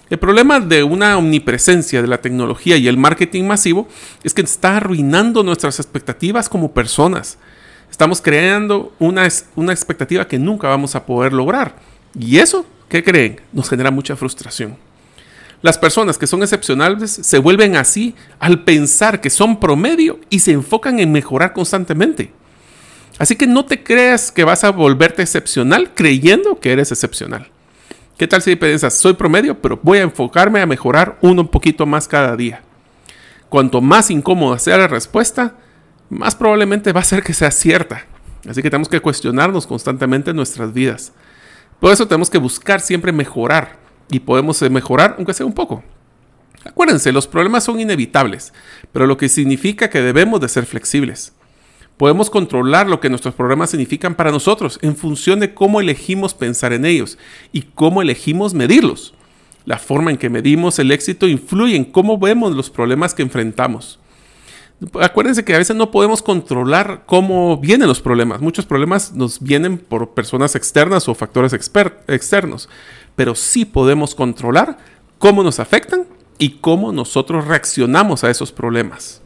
El 0.09 0.17
problema 0.17 0.59
de 0.59 0.83
una 0.83 1.17
omnipresencia 1.17 2.01
de 2.01 2.07
la 2.07 2.19
tecnología 2.19 2.77
y 2.77 2.87
el 2.87 2.97
marketing 2.97 3.43
masivo 3.43 3.87
es 4.23 4.33
que 4.33 4.41
está 4.41 4.77
arruinando 4.77 5.43
nuestras 5.43 5.79
expectativas 5.79 6.49
como 6.49 6.73
personas. 6.73 7.37
Estamos 7.91 8.19
creando 8.21 8.91
una, 8.97 9.27
una 9.55 9.71
expectativa 9.71 10.27
que 10.27 10.39
nunca 10.39 10.67
vamos 10.67 10.95
a 10.95 11.05
poder 11.05 11.31
lograr. 11.31 11.75
Y 12.19 12.39
eso 12.39 12.65
¿Qué 12.89 13.03
creen? 13.03 13.39
Nos 13.53 13.69
genera 13.69 13.91
mucha 13.91 14.15
frustración. 14.15 14.75
Las 15.61 15.77
personas 15.77 16.17
que 16.17 16.27
son 16.27 16.41
excepcionales 16.41 17.11
se 17.11 17.37
vuelven 17.37 17.75
así 17.75 18.15
al 18.39 18.63
pensar 18.63 19.21
que 19.21 19.29
son 19.29 19.59
promedio 19.59 20.19
y 20.29 20.39
se 20.39 20.51
enfocan 20.51 20.99
en 20.99 21.11
mejorar 21.11 21.53
constantemente. 21.53 22.31
Así 23.19 23.35
que 23.35 23.45
no 23.45 23.65
te 23.65 23.83
creas 23.83 24.31
que 24.31 24.45
vas 24.45 24.63
a 24.63 24.71
volverte 24.71 25.21
excepcional 25.21 25.93
creyendo 25.93 26.59
que 26.59 26.71
eres 26.71 26.91
excepcional. 26.91 27.49
¿Qué 28.17 28.27
tal 28.27 28.41
si 28.41 28.55
piensas, 28.55 28.95
soy 28.95 29.13
promedio, 29.13 29.61
pero 29.61 29.79
voy 29.83 29.99
a 29.99 30.03
enfocarme 30.03 30.61
a 30.61 30.65
mejorar 30.65 31.17
uno 31.21 31.41
un 31.41 31.47
poquito 31.47 31.85
más 31.85 32.07
cada 32.07 32.35
día? 32.35 32.63
Cuanto 33.49 33.81
más 33.81 34.09
incómoda 34.09 34.57
sea 34.59 34.77
la 34.77 34.87
respuesta, 34.87 35.55
más 36.09 36.35
probablemente 36.35 36.91
va 36.91 37.01
a 37.01 37.05
ser 37.05 37.21
que 37.21 37.33
sea 37.33 37.51
cierta. 37.51 38.05
Así 38.47 38.61
que 38.61 38.69
tenemos 38.69 38.89
que 38.89 39.01
cuestionarnos 39.01 39.67
constantemente 39.67 40.31
en 40.31 40.37
nuestras 40.37 40.73
vidas. 40.73 41.11
Por 41.79 41.93
eso 41.93 42.07
tenemos 42.07 42.29
que 42.29 42.37
buscar 42.37 42.81
siempre 42.81 43.11
mejorar 43.11 43.77
y 44.09 44.19
podemos 44.19 44.61
eh, 44.61 44.69
mejorar 44.69 45.15
aunque 45.17 45.33
sea 45.33 45.45
un 45.45 45.53
poco. 45.53 45.83
Acuérdense, 46.65 47.11
los 47.11 47.27
problemas 47.27 47.63
son 47.63 47.79
inevitables, 47.79 48.53
pero 48.91 49.07
lo 49.07 49.17
que 49.17 49.29
significa 49.29 49.89
que 49.89 50.01
debemos 50.01 50.41
de 50.41 50.49
ser 50.49 50.65
flexibles. 50.65 51.33
Podemos 51.95 52.29
controlar 52.29 52.87
lo 52.87 52.99
que 52.99 53.09
nuestros 53.09 53.33
problemas 53.33 53.69
significan 53.69 54.15
para 54.15 54.31
nosotros 54.31 54.79
en 54.81 54.95
función 54.95 55.39
de 55.39 55.53
cómo 55.53 55.81
elegimos 55.81 56.33
pensar 56.33 56.73
en 56.73 56.85
ellos 56.85 57.17
y 57.51 57.63
cómo 57.63 58.01
elegimos 58.01 58.53
medirlos. 58.53 59.13
La 59.65 59.77
forma 59.77 60.11
en 60.11 60.17
que 60.17 60.29
medimos 60.29 60.79
el 60.79 60.91
éxito 60.91 61.27
influye 61.27 61.75
en 61.75 61.85
cómo 61.85 62.17
vemos 62.17 62.55
los 62.55 62.69
problemas 62.69 63.13
que 63.13 63.21
enfrentamos. 63.21 63.99
Acuérdense 65.01 65.43
que 65.43 65.53
a 65.53 65.57
veces 65.57 65.75
no 65.75 65.91
podemos 65.91 66.21
controlar 66.21 67.03
cómo 67.05 67.57
vienen 67.57 67.87
los 67.87 68.01
problemas. 68.01 68.39
Muchos 68.39 68.65
problemas 68.65 69.13
nos 69.13 69.41
vienen 69.41 69.77
por 69.77 70.11
personas 70.11 70.55
externas 70.55 71.09
o 71.09 71.15
factores 71.15 71.51
externos, 71.53 72.69
pero 73.15 73.35
sí 73.35 73.65
podemos 73.65 74.15
controlar 74.15 74.77
cómo 75.17 75.43
nos 75.43 75.59
afectan 75.59 76.05
y 76.37 76.51
cómo 76.61 76.93
nosotros 76.93 77.45
reaccionamos 77.45 78.23
a 78.23 78.29
esos 78.29 78.53
problemas. 78.53 79.21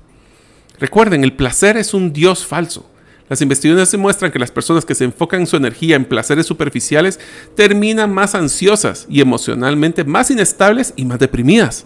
Recuerden, 0.80 1.24
el 1.24 1.34
placer 1.34 1.78
es 1.78 1.94
un 1.94 2.12
dios 2.12 2.46
falso. 2.46 2.89
Las 3.30 3.42
investigaciones 3.42 3.92
demuestran 3.92 4.32
que 4.32 4.39
las 4.39 4.52
personas 4.52 4.86
que 4.86 4.96
se 4.96 5.06
enfocan 5.06 5.46
su 5.46 5.56
energía 5.56 5.96
en 5.96 6.06
placeres 6.06 6.48
superficiales 6.48 7.20
terminan 7.56 8.12
más 8.12 8.34
ansiosas 8.34 9.06
y 9.08 9.22
emocionalmente 9.22 10.04
más 10.04 10.32
inestables 10.32 10.94
y 10.96 11.06
más 11.06 11.20
deprimidas. 11.20 11.86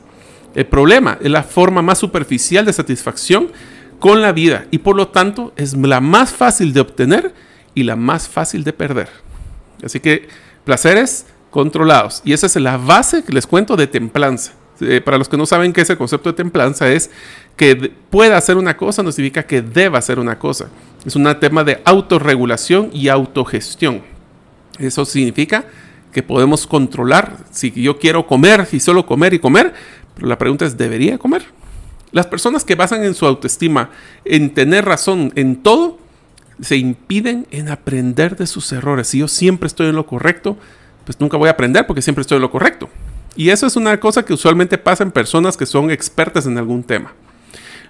El 0.57 0.65
problema 0.65 1.19
es 1.21 1.29
la 1.29 1.43
forma 1.43 1.83
más 1.83 1.99
superficial 1.99 2.65
de 2.65 2.73
satisfacción 2.73 3.51
con 3.99 4.23
la 4.23 4.31
vida 4.31 4.65
y 4.71 4.79
por 4.79 4.95
lo 4.95 5.09
tanto 5.09 5.53
es 5.55 5.77
la 5.77 6.01
más 6.01 6.31
fácil 6.31 6.73
de 6.73 6.79
obtener 6.79 7.31
y 7.75 7.83
la 7.83 7.95
más 7.95 8.27
fácil 8.27 8.63
de 8.63 8.73
perder. 8.73 9.07
Así 9.83 9.99
que 9.99 10.27
placeres 10.65 11.27
controlados. 11.51 12.23
Y 12.25 12.33
esa 12.33 12.47
es 12.47 12.55
la 12.55 12.77
base 12.77 13.23
que 13.23 13.33
les 13.33 13.45
cuento 13.45 13.75
de 13.75 13.85
templanza. 13.85 14.53
Eh, 14.81 14.99
para 14.99 15.19
los 15.19 15.29
que 15.29 15.37
no 15.37 15.45
saben 15.45 15.73
qué 15.73 15.81
es 15.81 15.91
el 15.91 15.97
concepto 15.99 16.31
de 16.31 16.35
templanza, 16.37 16.91
es 16.91 17.11
que 17.55 17.91
pueda 18.09 18.35
hacer 18.35 18.57
una 18.57 18.75
cosa 18.77 19.03
no 19.03 19.11
significa 19.11 19.43
que 19.43 19.61
deba 19.61 19.99
hacer 19.99 20.17
una 20.17 20.39
cosa. 20.39 20.69
Es 21.05 21.15
un 21.15 21.31
tema 21.39 21.63
de 21.63 21.83
autorregulación 21.85 22.89
y 22.93 23.09
autogestión. 23.09 24.01
Eso 24.79 25.05
significa 25.05 25.65
que 26.17 26.23
podemos 26.23 26.65
controlar 26.65 27.45
si 27.51 27.71
yo 27.71 27.99
quiero 27.99 28.25
comer 28.25 28.67
y 28.71 28.79
solo 28.79 29.05
comer 29.05 29.35
y 29.35 29.39
comer, 29.39 29.75
pero 30.15 30.25
la 30.25 30.39
pregunta 30.39 30.65
es, 30.65 30.75
¿debería 30.75 31.19
comer? 31.19 31.45
Las 32.11 32.25
personas 32.25 32.63
que 32.63 32.73
basan 32.73 33.03
en 33.03 33.13
su 33.13 33.27
autoestima 33.27 33.91
en 34.25 34.51
tener 34.51 34.83
razón 34.83 35.31
en 35.35 35.57
todo, 35.57 35.99
se 36.59 36.75
impiden 36.75 37.45
en 37.51 37.69
aprender 37.69 38.35
de 38.35 38.47
sus 38.47 38.71
errores. 38.71 39.09
Si 39.09 39.19
yo 39.19 39.27
siempre 39.27 39.67
estoy 39.67 39.89
en 39.89 39.95
lo 39.95 40.07
correcto, 40.07 40.57
pues 41.05 41.19
nunca 41.19 41.37
voy 41.37 41.49
a 41.49 41.51
aprender 41.51 41.85
porque 41.85 42.01
siempre 42.01 42.21
estoy 42.21 42.37
en 42.37 42.41
lo 42.41 42.49
correcto. 42.49 42.89
Y 43.35 43.49
eso 43.49 43.67
es 43.67 43.75
una 43.75 43.99
cosa 43.99 44.25
que 44.25 44.33
usualmente 44.33 44.79
pasa 44.79 45.03
en 45.03 45.11
personas 45.11 45.55
que 45.55 45.67
son 45.67 45.91
expertas 45.91 46.47
en 46.47 46.57
algún 46.57 46.81
tema. 46.81 47.13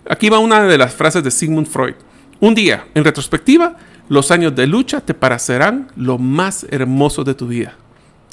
Aquí 0.10 0.28
va 0.28 0.40
una 0.40 0.64
de 0.64 0.78
las 0.78 0.94
frases 0.94 1.24
de 1.24 1.32
Sigmund 1.32 1.68
Freud. 1.68 1.96
Un 2.42 2.56
día, 2.56 2.88
en 2.94 3.06
retrospectiva, 3.06 3.78
los 4.10 4.32
años 4.32 4.54
de 4.54 4.68
lucha 4.68 5.00
te 5.00 5.14
parecerán 5.14 5.88
lo 5.96 6.18
más 6.18 6.66
hermoso 6.70 7.24
de 7.24 7.34
tu 7.34 7.48
vida. 7.48 7.78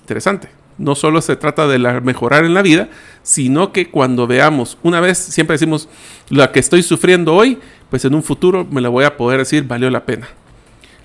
Interesante 0.05 0.65
no 0.79 0.95
solo 0.95 1.21
se 1.21 1.37
trata 1.37 1.67
de 1.67 1.79
mejorar 2.01 2.45
en 2.45 2.55
la 2.55 2.63
vida, 2.63 2.89
sino 3.23 3.73
que 3.73 3.91
cuando 3.91 4.27
veamos, 4.27 4.79
una 4.83 5.01
vez 5.01 5.19
siempre 5.19 5.55
decimos, 5.55 5.89
la 6.29 6.53
que 6.53 6.61
estoy 6.61 6.83
sufriendo 6.83 7.35
hoy, 7.35 7.59
pues 7.91 8.05
en 8.05 8.15
un 8.15 8.23
futuro 8.23 8.67
me 8.69 8.81
la 8.81 8.89
voy 8.89 9.05
a 9.05 9.17
poder 9.17 9.39
decir, 9.39 9.65
valió 9.65 9.91
la 9.91 10.05
pena. 10.05 10.29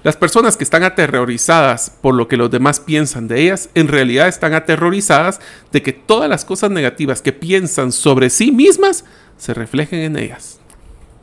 Las 0.01 0.15
personas 0.15 0.55
que 0.55 0.63
están 0.63 0.83
aterrorizadas 0.83 1.91
por 2.01 2.15
lo 2.15 2.29
que 2.29 2.38
los 2.38 2.49
demás 2.49 2.79
piensan 2.79 3.27
de 3.27 3.41
ellas, 3.41 3.69
en 3.75 3.89
realidad 3.89 4.29
están 4.29 4.53
aterrorizadas 4.53 5.41
de 5.71 5.81
que 5.81 5.91
todas 5.91 6.29
las 6.29 6.45
cosas 6.45 6.71
negativas 6.71 7.21
que 7.21 7.33
piensan 7.33 7.91
sobre 7.91 8.29
sí 8.29 8.51
mismas 8.51 9.03
se 9.38 9.53
reflejen 9.53 9.99
en 9.99 10.17
ellas. 10.17 10.59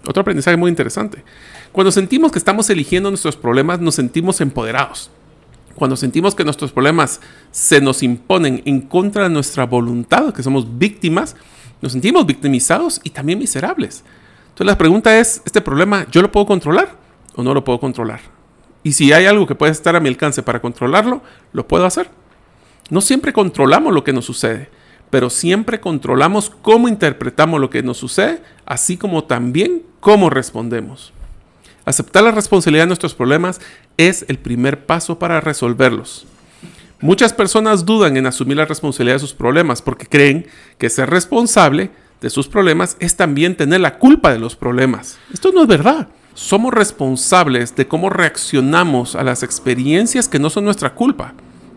Otro 0.07 0.21
aprendizaje 0.21 0.59
muy 0.59 0.69
interesante. 0.69 1.25
Cuando 1.73 1.91
sentimos 1.91 2.31
que 2.31 2.39
estamos 2.39 2.69
eligiendo 2.69 3.11
nuestros 3.11 3.37
problemas, 3.37 3.81
nos 3.81 3.95
sentimos 3.95 4.41
empoderados. 4.43 5.11
Cuando 5.77 5.97
sentimos 5.97 6.35
que 6.35 6.43
nuestros 6.43 6.73
problemas 6.73 7.21
se 7.51 7.81
nos 7.81 8.03
imponen 8.03 8.63
en 8.65 8.81
contra 8.81 9.25
de 9.25 9.29
nuestra 9.29 9.67
voluntad, 9.67 10.33
que 10.33 10.43
somos 10.43 10.79
víctimas, 10.79 11.37
nos 11.83 11.93
sentimos 11.93 12.25
victimizados 12.25 13.01
y 13.05 13.11
también 13.11 13.39
miserables. 13.39 14.03
Entonces 14.49 14.67
la 14.67 14.79
pregunta 14.79 15.19
es, 15.19 15.43
¿este 15.45 15.61
problema 15.61 16.07
yo 16.11 16.23
lo 16.23 16.33
puedo 16.33 16.47
controlar 16.47 16.97
o 17.35 17.43
no 17.43 17.53
lo 17.53 17.63
puedo 17.63 17.79
controlar? 17.79 18.21
Y 18.83 18.93
si 18.93 19.13
hay 19.13 19.27
algo 19.27 19.47
que 19.47 19.55
puede 19.55 19.73
estar 19.73 19.95
a 19.95 20.01
mi 20.01 20.09
alcance 20.09 20.43
para 20.43 20.63
controlarlo, 20.63 21.21
lo 21.53 21.69
puedo 21.69 21.85
hacer. 21.85 22.09
No 22.89 23.03
siempre 23.03 23.35
controlamos 23.35 23.93
lo 23.93 24.03
que 24.03 24.15
nos 24.15 24.25
sucede, 24.25 24.71
pero 25.11 25.29
siempre 25.29 25.79
controlamos 25.79 26.51
cómo 26.63 26.89
interpretamos 26.89 27.61
lo 27.61 27.69
que 27.69 27.83
nos 27.83 27.99
sucede, 27.99 28.43
así 28.65 28.97
como 28.97 29.25
también 29.25 29.83
cómo 30.01 30.31
respondemos. 30.31 31.13
Aceptar 31.87 32.25
la 32.25 32.33
responsabilidad 32.33 32.83
de 32.83 32.89
nuestros 32.89 33.15
problemas 33.15 33.61
es 33.97 34.25
el 34.27 34.41
primer 34.41 34.87
paso 34.87 35.21
para 35.21 35.41
resolverlos. 35.41 36.27
Muchas 37.01 37.33
personas 37.33 37.87
dudan 37.87 38.17
en 38.17 38.27
asumir 38.27 38.57
la 38.57 38.65
responsabilidad 38.65 39.15
de 39.15 39.21
sus 39.21 39.35
problemas 39.35 39.83
porque 39.83 40.07
creen 40.07 40.49
que 40.79 40.91
ser 40.91 41.09
responsable 41.09 41.91
de 42.21 42.29
sus 42.29 42.49
problemas 42.49 42.97
es 42.99 43.15
también 43.17 43.57
tener 43.57 43.81
la 43.81 43.99
culpa 43.99 44.33
de 44.33 44.41
los 44.41 44.57
problemas. 44.57 45.17
Esto 45.33 45.53
no 45.53 45.63
es 45.63 45.69
verdad. 45.69 46.09
Somos 46.35 46.75
responsables 46.75 47.77
de 47.77 47.87
cómo 47.87 48.11
reaccionamos 48.11 49.15
a 49.15 49.23
las 49.23 49.45
experiencias 49.45 50.27
que 50.27 50.41
no 50.41 50.51
son 50.51 50.65
nuestra 50.65 50.93
culpa. 50.93 51.35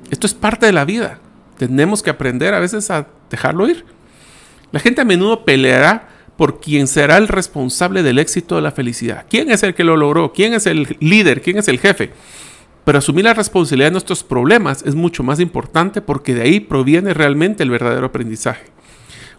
Esto 0.09 0.25
es 0.25 0.33
parte 0.33 0.65
de 0.65 0.71
la 0.71 0.85
vida. 0.85 1.19
Tenemos 1.59 2.01
que 2.01 2.09
aprender 2.09 2.55
a 2.55 2.59
veces 2.59 2.89
a 2.89 3.05
dejarlo 3.29 3.69
ir. 3.69 3.85
La 4.71 4.79
gente 4.79 5.01
a 5.01 5.05
menudo 5.05 5.45
peleará 5.45 6.07
por 6.39 6.61
quién 6.61 6.87
será 6.87 7.17
el 7.17 7.27
responsable 7.27 8.01
del 8.01 8.17
éxito 8.17 8.55
de 8.55 8.61
la 8.61 8.71
felicidad. 8.71 9.25
¿Quién 9.29 9.51
es 9.51 9.61
el 9.61 9.75
que 9.75 9.83
lo 9.83 9.97
logró? 9.97 10.31
¿Quién 10.31 10.53
es 10.53 10.67
el 10.67 10.95
líder? 11.01 11.41
¿Quién 11.41 11.57
es 11.57 11.67
el 11.67 11.79
jefe? 11.79 12.11
Pero 12.85 12.97
asumir 12.97 13.25
la 13.25 13.33
responsabilidad 13.33 13.87
de 13.87 13.91
nuestros 13.91 14.23
problemas 14.23 14.83
es 14.83 14.95
mucho 14.95 15.21
más 15.21 15.41
importante 15.41 15.99
porque 15.99 16.33
de 16.33 16.43
ahí 16.43 16.61
proviene 16.61 17.13
realmente 17.13 17.61
el 17.61 17.69
verdadero 17.69 18.05
aprendizaje. 18.05 18.67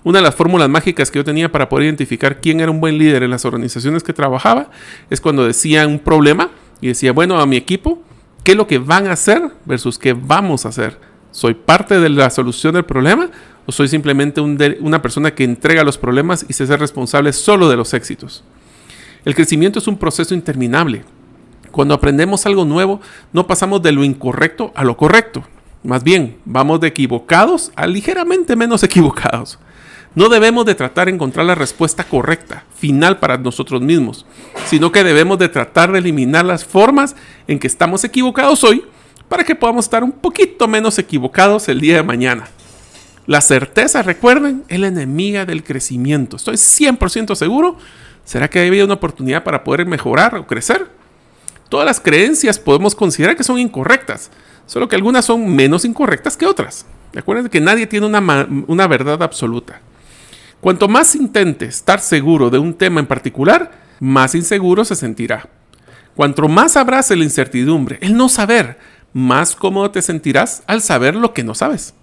Una 0.04 0.18
de 0.18 0.24
las 0.24 0.34
fórmulas 0.34 0.68
mágicas 0.68 1.10
que 1.10 1.20
yo 1.20 1.24
tenía 1.24 1.50
para 1.50 1.70
poder 1.70 1.86
identificar 1.86 2.38
quién 2.42 2.60
era 2.60 2.70
un 2.70 2.80
buen 2.80 2.98
líder 2.98 3.22
en 3.22 3.30
las 3.30 3.46
organizaciones 3.46 4.02
que 4.02 4.12
trabajaba 4.12 4.70
es 5.08 5.22
cuando 5.22 5.46
decía 5.46 5.86
un 5.86 6.00
problema 6.00 6.50
y 6.82 6.88
decía, 6.88 7.12
bueno, 7.12 7.40
a 7.40 7.46
mi 7.46 7.56
equipo, 7.56 8.02
¿qué 8.44 8.50
es 8.50 8.58
lo 8.58 8.66
que 8.66 8.76
van 8.76 9.06
a 9.06 9.12
hacer 9.12 9.40
versus 9.64 9.98
qué 9.98 10.12
vamos 10.12 10.66
a 10.66 10.68
hacer? 10.68 10.98
¿Soy 11.32 11.54
parte 11.54 12.00
de 12.00 12.08
la 12.08 12.28
solución 12.30 12.74
del 12.74 12.84
problema 12.84 13.30
o 13.66 13.72
soy 13.72 13.88
simplemente 13.88 14.40
una 14.40 15.00
persona 15.00 15.32
que 15.34 15.44
entrega 15.44 15.84
los 15.84 15.96
problemas 15.96 16.44
y 16.48 16.52
se 16.52 16.64
hace 16.64 16.76
responsable 16.76 17.32
solo 17.32 17.68
de 17.68 17.76
los 17.76 17.94
éxitos? 17.94 18.42
El 19.24 19.34
crecimiento 19.34 19.78
es 19.78 19.86
un 19.86 19.96
proceso 19.98 20.34
interminable. 20.34 21.04
Cuando 21.70 21.94
aprendemos 21.94 22.46
algo 22.46 22.64
nuevo, 22.64 23.00
no 23.32 23.46
pasamos 23.46 23.80
de 23.82 23.92
lo 23.92 24.02
incorrecto 24.02 24.72
a 24.74 24.82
lo 24.82 24.96
correcto. 24.96 25.44
Más 25.84 26.02
bien, 26.02 26.36
vamos 26.44 26.80
de 26.80 26.88
equivocados 26.88 27.70
a 27.76 27.86
ligeramente 27.86 28.56
menos 28.56 28.82
equivocados. 28.82 29.58
No 30.16 30.28
debemos 30.28 30.64
de 30.64 30.74
tratar 30.74 31.06
de 31.06 31.14
encontrar 31.14 31.46
la 31.46 31.54
respuesta 31.54 32.02
correcta, 32.02 32.64
final 32.74 33.20
para 33.20 33.38
nosotros 33.38 33.80
mismos, 33.80 34.26
sino 34.66 34.90
que 34.90 35.04
debemos 35.04 35.38
de 35.38 35.48
tratar 35.48 35.92
de 35.92 36.00
eliminar 36.00 36.44
las 36.44 36.64
formas 36.64 37.14
en 37.46 37.60
que 37.60 37.68
estamos 37.68 38.02
equivocados 38.02 38.64
hoy 38.64 38.82
para 39.30 39.44
que 39.44 39.54
podamos 39.54 39.84
estar 39.84 40.02
un 40.02 40.10
poquito 40.10 40.66
menos 40.66 40.98
equivocados 40.98 41.68
el 41.68 41.80
día 41.80 41.94
de 41.94 42.02
mañana. 42.02 42.48
La 43.26 43.40
certeza, 43.40 44.02
recuerden, 44.02 44.64
es 44.66 44.80
la 44.80 44.88
enemiga 44.88 45.46
del 45.46 45.62
crecimiento. 45.62 46.34
Estoy 46.34 46.56
100% 46.56 47.36
seguro. 47.36 47.78
¿Será 48.24 48.50
que 48.50 48.66
había 48.66 48.84
una 48.84 48.94
oportunidad 48.94 49.44
para 49.44 49.62
poder 49.62 49.86
mejorar 49.86 50.34
o 50.34 50.48
crecer? 50.48 50.88
Todas 51.68 51.86
las 51.86 52.00
creencias 52.00 52.58
podemos 52.58 52.96
considerar 52.96 53.36
que 53.36 53.44
son 53.44 53.60
incorrectas, 53.60 54.32
solo 54.66 54.88
que 54.88 54.96
algunas 54.96 55.26
son 55.26 55.48
menos 55.54 55.84
incorrectas 55.84 56.36
que 56.36 56.46
otras. 56.46 56.84
Recuerden 57.12 57.48
que 57.48 57.60
nadie 57.60 57.86
tiene 57.86 58.06
una, 58.06 58.48
una 58.66 58.88
verdad 58.88 59.22
absoluta. 59.22 59.80
Cuanto 60.60 60.88
más 60.88 61.14
intente 61.14 61.66
estar 61.66 62.00
seguro 62.00 62.50
de 62.50 62.58
un 62.58 62.74
tema 62.74 62.98
en 62.98 63.06
particular, 63.06 63.70
más 64.00 64.34
inseguro 64.34 64.84
se 64.84 64.96
sentirá. 64.96 65.48
Cuanto 66.16 66.48
más 66.48 66.76
abrace 66.76 67.14
la 67.14 67.22
incertidumbre, 67.22 67.98
el 68.02 68.16
no 68.16 68.28
saber, 68.28 68.76
más 69.12 69.56
cómodo 69.56 69.90
te 69.90 70.02
sentirás 70.02 70.62
al 70.66 70.82
saber 70.82 71.14
lo 71.14 71.32
que 71.32 71.44
no 71.44 71.54
sabes. 71.54 71.94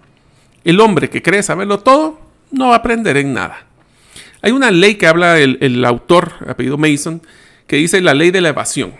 El 0.64 0.80
hombre 0.80 1.10
que 1.10 1.22
cree 1.22 1.42
saberlo 1.42 1.80
todo 1.80 2.20
no 2.50 2.68
va 2.68 2.74
a 2.74 2.78
aprender 2.78 3.16
en 3.16 3.32
nada. 3.32 3.66
Hay 4.42 4.52
una 4.52 4.70
ley 4.70 4.96
que 4.96 5.06
habla 5.06 5.38
el, 5.38 5.58
el 5.60 5.84
autor, 5.84 6.32
apellido 6.46 6.78
Mason, 6.78 7.22
que 7.66 7.76
dice 7.76 8.00
la 8.00 8.14
ley 8.14 8.30
de 8.30 8.40
la 8.40 8.50
evasión. 8.50 8.92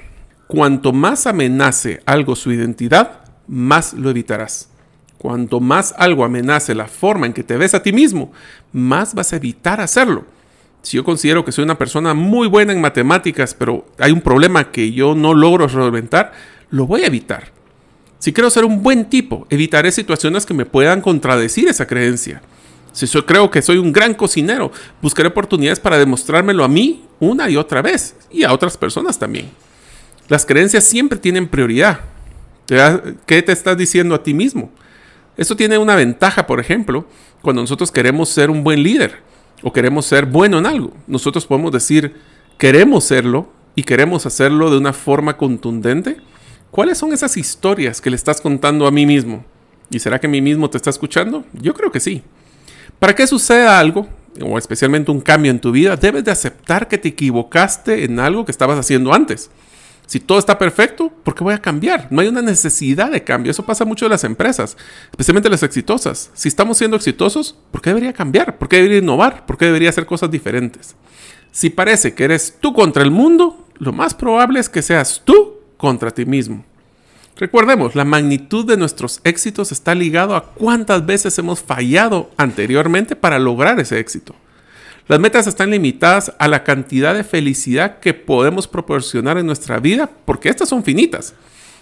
Cuanto 0.47 0.92
más 0.92 1.27
amenace 1.27 2.01
algo 2.07 2.35
su 2.35 2.53
identidad, 2.53 3.21
más 3.47 3.94
lo 3.94 4.11
evitarás. 4.11 4.71
Cuanto 5.18 5.61
más 5.61 5.94
algo 5.99 6.25
amenace 6.25 6.75
la 6.75 6.87
forma 6.87 7.27
en 7.27 7.33
que 7.33 7.42
te 7.42 7.57
ves 7.57 7.75
a 7.75 7.83
ti 7.83 7.92
mismo, 7.92 8.33
más 8.73 9.14
vas 9.14 9.33
a 9.33 9.37
evitar 9.37 9.81
hacerlo. 9.81 10.25
Si 10.83 10.97
yo 10.97 11.05
considero 11.05 11.44
que 11.44 11.53
soy 11.53 11.64
una 11.64 11.77
persona 11.77 12.14
muy 12.14 12.47
buena 12.47 12.73
en 12.73 12.81
matemáticas, 12.81 13.53
pero 13.53 13.87
hay 13.99 14.12
un 14.12 14.21
problema 14.21 14.71
que 14.71 14.92
yo 14.92 15.14
no 15.14 15.35
logro 15.35 15.68
solventar, 15.68 16.33
lo 16.71 16.87
voy 16.87 17.03
a 17.03 17.07
evitar. 17.07 17.58
Si 18.18 18.33
quiero 18.33 18.50
ser 18.50 18.64
un 18.64 18.83
buen 18.83 19.09
tipo, 19.09 19.46
evitaré 19.50 19.92
situaciones 19.92 20.44
que 20.44 20.54
me 20.54 20.66
puedan 20.66 21.00
contradecir 21.00 21.68
esa 21.68 21.87
creencia. 21.87 22.42
Si 22.92 23.07
yo 23.07 23.24
creo 23.26 23.50
que 23.50 23.62
soy 23.62 23.78
un 23.78 23.92
gran 23.92 24.14
cocinero, 24.14 24.72
buscaré 25.00 25.28
oportunidades 25.28 25.78
para 25.78 25.98
demostrármelo 25.98 26.64
a 26.64 26.68
mí 26.68 27.04
una 27.20 27.48
y 27.48 27.57
otra 27.57 27.81
vez 27.81 28.16
y 28.31 28.42
a 28.42 28.52
otras 28.52 28.76
personas 28.76 29.18
también. 29.18 29.50
Las 30.28 30.44
creencias 30.44 30.85
siempre 30.85 31.18
tienen 31.18 31.46
prioridad. 31.46 32.00
¿Qué 33.26 33.42
te 33.42 33.52
estás 33.52 33.76
diciendo 33.76 34.14
a 34.14 34.22
ti 34.22 34.35
mismo? 34.35 34.70
Esto 35.37 35.54
tiene 35.54 35.78
una 35.78 35.94
ventaja, 35.94 36.46
por 36.46 36.59
ejemplo, 36.59 37.07
cuando 37.40 37.62
nosotros 37.62 37.92
queremos 37.92 38.28
ser 38.28 38.50
un 38.50 38.64
buen 38.64 38.83
líder 38.83 39.22
o 39.62 39.72
queremos 39.72 40.04
ser 40.04 40.26
bueno 40.26 40.59
en 40.59 40.66
algo. 40.66 40.92
Nosotros 41.07 41.46
podemos 41.46 41.70
decir, 41.70 42.16
queremos 42.59 43.04
serlo 43.04 43.48
y 43.76 43.85
queremos 43.85 44.26
hacerlo 44.26 44.70
de 44.70 44.78
una 44.78 44.92
forma 44.92 45.37
contundente. 45.37 46.16
¿Cuáles 46.70 46.98
son 46.98 47.12
esas 47.12 47.37
historias 47.37 48.00
que 48.00 48.11
le 48.11 48.16
estás 48.16 48.40
contando 48.40 48.87
a 48.87 48.90
mí 48.90 49.07
mismo? 49.07 49.44
¿Y 49.90 49.98
será 50.00 50.20
que 50.20 50.28
mí 50.28 50.42
mismo 50.42 50.68
te 50.68 50.76
está 50.76 50.90
escuchando? 50.90 51.44
Yo 51.54 51.72
creo 51.72 51.90
que 51.90 52.00
sí. 52.00 52.22
Para 52.98 53.14
que 53.14 53.26
suceda 53.26 53.78
algo, 53.78 54.07
o 54.42 54.59
especialmente 54.59 55.11
un 55.11 55.20
cambio 55.20 55.50
en 55.50 55.61
tu 55.61 55.72
vida, 55.72 55.96
debes 55.96 56.24
de 56.24 56.31
aceptar 56.31 56.87
que 56.87 56.98
te 56.98 57.09
equivocaste 57.09 58.04
en 58.04 58.20
algo 58.20 58.44
que 58.44 58.52
estabas 58.52 58.78
haciendo 58.78 59.14
antes. 59.14 59.50
Si 60.07 60.20
todo 60.20 60.38
está 60.38 60.59
perfecto, 60.59 61.11
¿por 61.22 61.35
qué 61.35 61.44
voy 61.44 61.54
a 61.54 61.61
cambiar? 61.61 62.09
No 62.11 62.20
hay 62.20 62.28
una 62.28 62.42
necesidad 62.42 63.11
de 63.11 63.24
cambio. 63.24 63.50
Eso 63.50 63.64
pasa 63.64 63.85
mucho 63.85 64.07
en 64.07 64.12
las 64.12 64.24
empresas, 64.24 64.76
especialmente 65.11 65.50
las 65.50 65.62
exitosas. 65.62 66.31
Si 66.35 66.48
estamos 66.48 66.78
siendo 66.78 66.96
exitosos, 66.96 67.59
¿por 67.70 67.81
qué 67.81 67.90
debería 67.90 68.12
cambiar? 68.12 68.59
¿Por 68.59 68.68
qué 68.68 68.76
debería 68.76 68.98
innovar? 68.98 69.46
¿Por 69.46 69.57
qué 69.57 69.66
debería 69.66 69.90
hacer 69.90 70.07
cosas 70.07 70.31
diferentes? 70.31 70.96
Si 71.50 71.70
parece 71.70 72.14
que 72.14 72.24
eres 72.24 72.57
tú 72.61 72.72
contra 72.72 73.02
el 73.02 73.11
mundo, 73.11 73.66
lo 73.78 73.92
más 73.92 74.14
probable 74.14 74.61
es 74.61 74.68
que 74.68 74.83
seas 74.83 75.22
tú 75.24 75.58
contra 75.79 76.11
ti 76.11 76.27
mismo. 76.27 76.64
Recordemos, 77.37 77.95
la 77.95 78.05
magnitud 78.05 78.67
de 78.67 78.77
nuestros 78.77 79.21
éxitos 79.25 79.73
está 79.73 79.95
ligado 79.95 80.35
a 80.35 80.53
cuántas 80.53 81.07
veces 81.07 81.38
hemos 81.38 81.61
fallado 81.62 82.31
anteriormente 82.37 83.17
para 83.17 83.38
lograr 83.38 83.79
ese 83.81 83.99
éxito. 84.01 84.35
Las 85.07 85.21
metas 85.21 85.47
están 85.47 85.71
limitadas 85.71 86.35
a 86.38 86.49
la 86.49 86.64
cantidad 86.64 87.14
de 87.14 87.25
felicidad 87.25 88.01
que 88.01 88.12
podemos 88.12 88.69
proporcionar 88.69 89.38
en 89.38 89.47
nuestra 89.47 89.79
vida, 89.79 90.11
porque 90.27 90.51
estas 90.51 90.69
son 90.69 90.85
finitas. 90.85 91.33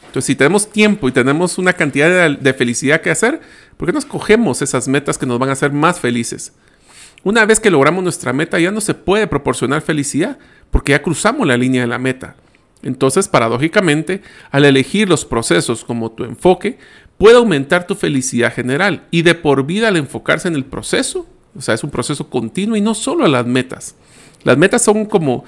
Entonces, 0.07 0.27
si 0.27 0.37
tenemos 0.37 0.71
tiempo 0.71 1.09
y 1.09 1.13
tenemos 1.13 1.59
una 1.59 1.73
cantidad 1.73 2.31
de, 2.31 2.55
felicidad 2.55 3.01
que 3.01 3.11
hacer, 3.11 3.41
¿por 3.77 3.87
qué 3.87 3.93
no 3.93 3.99
escogemos 3.99 4.63
esas 4.63 4.87
metas 4.89 5.19
que 5.19 5.27
nos 5.27 5.39
van 5.39 5.49
a 5.49 5.53
hacer 5.53 5.73
más 5.73 5.99
felices? 5.99 6.53
Una 7.25 7.45
vez 7.45 7.59
que 7.59 7.71
logramos 7.71 8.05
nuestra 8.05 8.33
meta, 8.33 8.61
ya 8.61 8.71
no 8.71 8.81
se 8.81 8.95
puede 8.95 9.27
proporcionar 9.27 9.83
felicidad, 9.83 10.39
porque 10.71 10.93
ya 10.93 11.03
cruzamos 11.03 11.47
la 11.47 11.57
línea 11.57 11.81
de 11.81 11.89
la 11.89 11.99
meta. 11.99 12.37
Entonces, 12.83 13.29
paradójicamente, 13.29 14.23
al 14.51 14.65
elegir 14.65 15.09
los 15.09 15.25
procesos 15.25 15.85
como 15.85 16.13
tu 16.13 16.25
enfoque, 16.25 16.79
puede 17.19 17.37
aumentar 17.37 17.87
tu 17.87 17.95
felicidad 17.95 18.53
general 18.53 19.07
y 19.11 19.23
de 19.23 19.35
por 19.35 19.65
vida 19.67 19.89
al 19.89 19.97
enfocarse 19.97 20.49
en 20.49 20.55
el 20.55 20.65
proceso, 20.65 21.27
o 21.57 21.61
sea, 21.61 21.75
es 21.75 21.83
un 21.83 21.91
proceso 21.91 22.29
continuo 22.29 22.77
y 22.77 22.81
no 22.81 22.95
solo 22.95 23.25
a 23.25 23.29
las 23.29 23.47
metas. 23.47 23.95
Las 24.45 24.59
metas 24.59 24.83
son 24.83 25.07
como, 25.07 25.45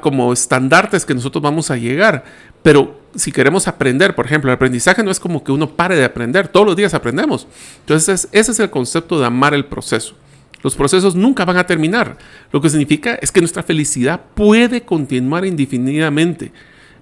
como 0.00 0.32
estandartes 0.32 1.06
que 1.06 1.14
nosotros 1.14 1.42
vamos 1.42 1.70
a 1.70 1.76
llegar, 1.76 2.24
pero 2.62 3.00
si 3.14 3.32
queremos 3.32 3.66
aprender, 3.68 4.14
por 4.14 4.26
ejemplo, 4.26 4.50
el 4.50 4.54
aprendizaje 4.54 5.02
no 5.02 5.10
es 5.10 5.20
como 5.20 5.42
que 5.42 5.52
uno 5.52 5.70
pare 5.70 5.96
de 5.96 6.04
aprender, 6.04 6.48
todos 6.48 6.66
los 6.66 6.76
días 6.76 6.94
aprendemos. 6.94 7.46
Entonces, 7.80 8.28
ese 8.32 8.52
es 8.52 8.60
el 8.60 8.70
concepto 8.70 9.18
de 9.18 9.26
amar 9.26 9.54
el 9.54 9.66
proceso. 9.66 10.14
Los 10.62 10.74
procesos 10.74 11.14
nunca 11.14 11.44
van 11.44 11.56
a 11.56 11.66
terminar. 11.66 12.18
Lo 12.52 12.60
que 12.60 12.68
significa 12.68 13.14
es 13.14 13.32
que 13.32 13.40
nuestra 13.40 13.62
felicidad 13.62 14.20
puede 14.34 14.82
continuar 14.82 15.44
indefinidamente. 15.44 16.52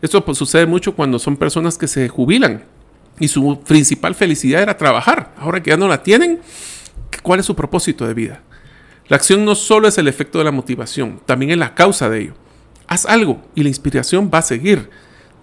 Esto 0.00 0.24
pues, 0.24 0.38
sucede 0.38 0.66
mucho 0.66 0.94
cuando 0.94 1.18
son 1.18 1.36
personas 1.36 1.76
que 1.76 1.88
se 1.88 2.08
jubilan 2.08 2.64
y 3.18 3.28
su 3.28 3.60
principal 3.66 4.14
felicidad 4.14 4.62
era 4.62 4.76
trabajar. 4.76 5.34
Ahora 5.38 5.62
que 5.62 5.70
ya 5.70 5.76
no 5.76 5.88
la 5.88 6.02
tienen, 6.02 6.40
¿Cuál 7.22 7.40
es 7.40 7.46
su 7.46 7.56
propósito 7.56 8.06
de 8.06 8.14
vida? 8.14 8.42
La 9.08 9.16
acción 9.16 9.44
no 9.44 9.54
solo 9.54 9.88
es 9.88 9.98
el 9.98 10.08
efecto 10.08 10.38
de 10.38 10.44
la 10.44 10.50
motivación, 10.50 11.20
también 11.24 11.50
es 11.50 11.58
la 11.58 11.74
causa 11.74 12.08
de 12.08 12.20
ello. 12.20 12.34
Haz 12.86 13.06
algo 13.06 13.42
y 13.54 13.62
la 13.62 13.68
inspiración 13.68 14.30
va 14.32 14.38
a 14.38 14.42
seguir. 14.42 14.90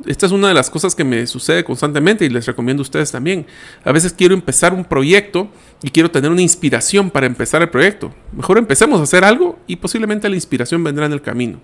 Esta 0.05 0.25
es 0.25 0.31
una 0.31 0.49
de 0.49 0.53
las 0.53 0.69
cosas 0.69 0.93
que 0.93 1.03
me 1.03 1.25
sucede 1.25 1.63
constantemente 1.63 2.25
y 2.25 2.29
les 2.29 2.45
recomiendo 2.45 2.81
a 2.81 2.83
ustedes 2.83 3.11
también. 3.11 3.47
A 3.83 3.91
veces 3.91 4.13
quiero 4.13 4.33
empezar 4.33 4.73
un 4.73 4.83
proyecto 4.83 5.49
y 5.81 5.89
quiero 5.89 6.11
tener 6.11 6.31
una 6.31 6.41
inspiración 6.41 7.09
para 7.09 7.25
empezar 7.25 7.61
el 7.61 7.69
proyecto. 7.69 8.13
Mejor 8.33 8.57
empecemos 8.57 8.99
a 8.99 9.03
hacer 9.03 9.23
algo 9.23 9.57
y 9.67 9.77
posiblemente 9.77 10.27
la 10.27 10.35
inspiración 10.35 10.83
vendrá 10.83 11.05
en 11.05 11.13
el 11.13 11.21
camino. 11.21 11.61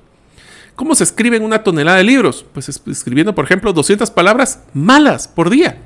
¿Cómo 0.75 0.95
se 0.95 1.03
escriben 1.03 1.43
una 1.43 1.63
tonelada 1.63 1.97
de 1.97 2.03
libros? 2.03 2.45
Pues 2.53 2.69
escribiendo, 2.69 3.35
por 3.35 3.45
ejemplo, 3.45 3.73
200 3.73 4.09
palabras 4.11 4.61
malas 4.73 5.27
por 5.27 5.49
día. 5.49 5.79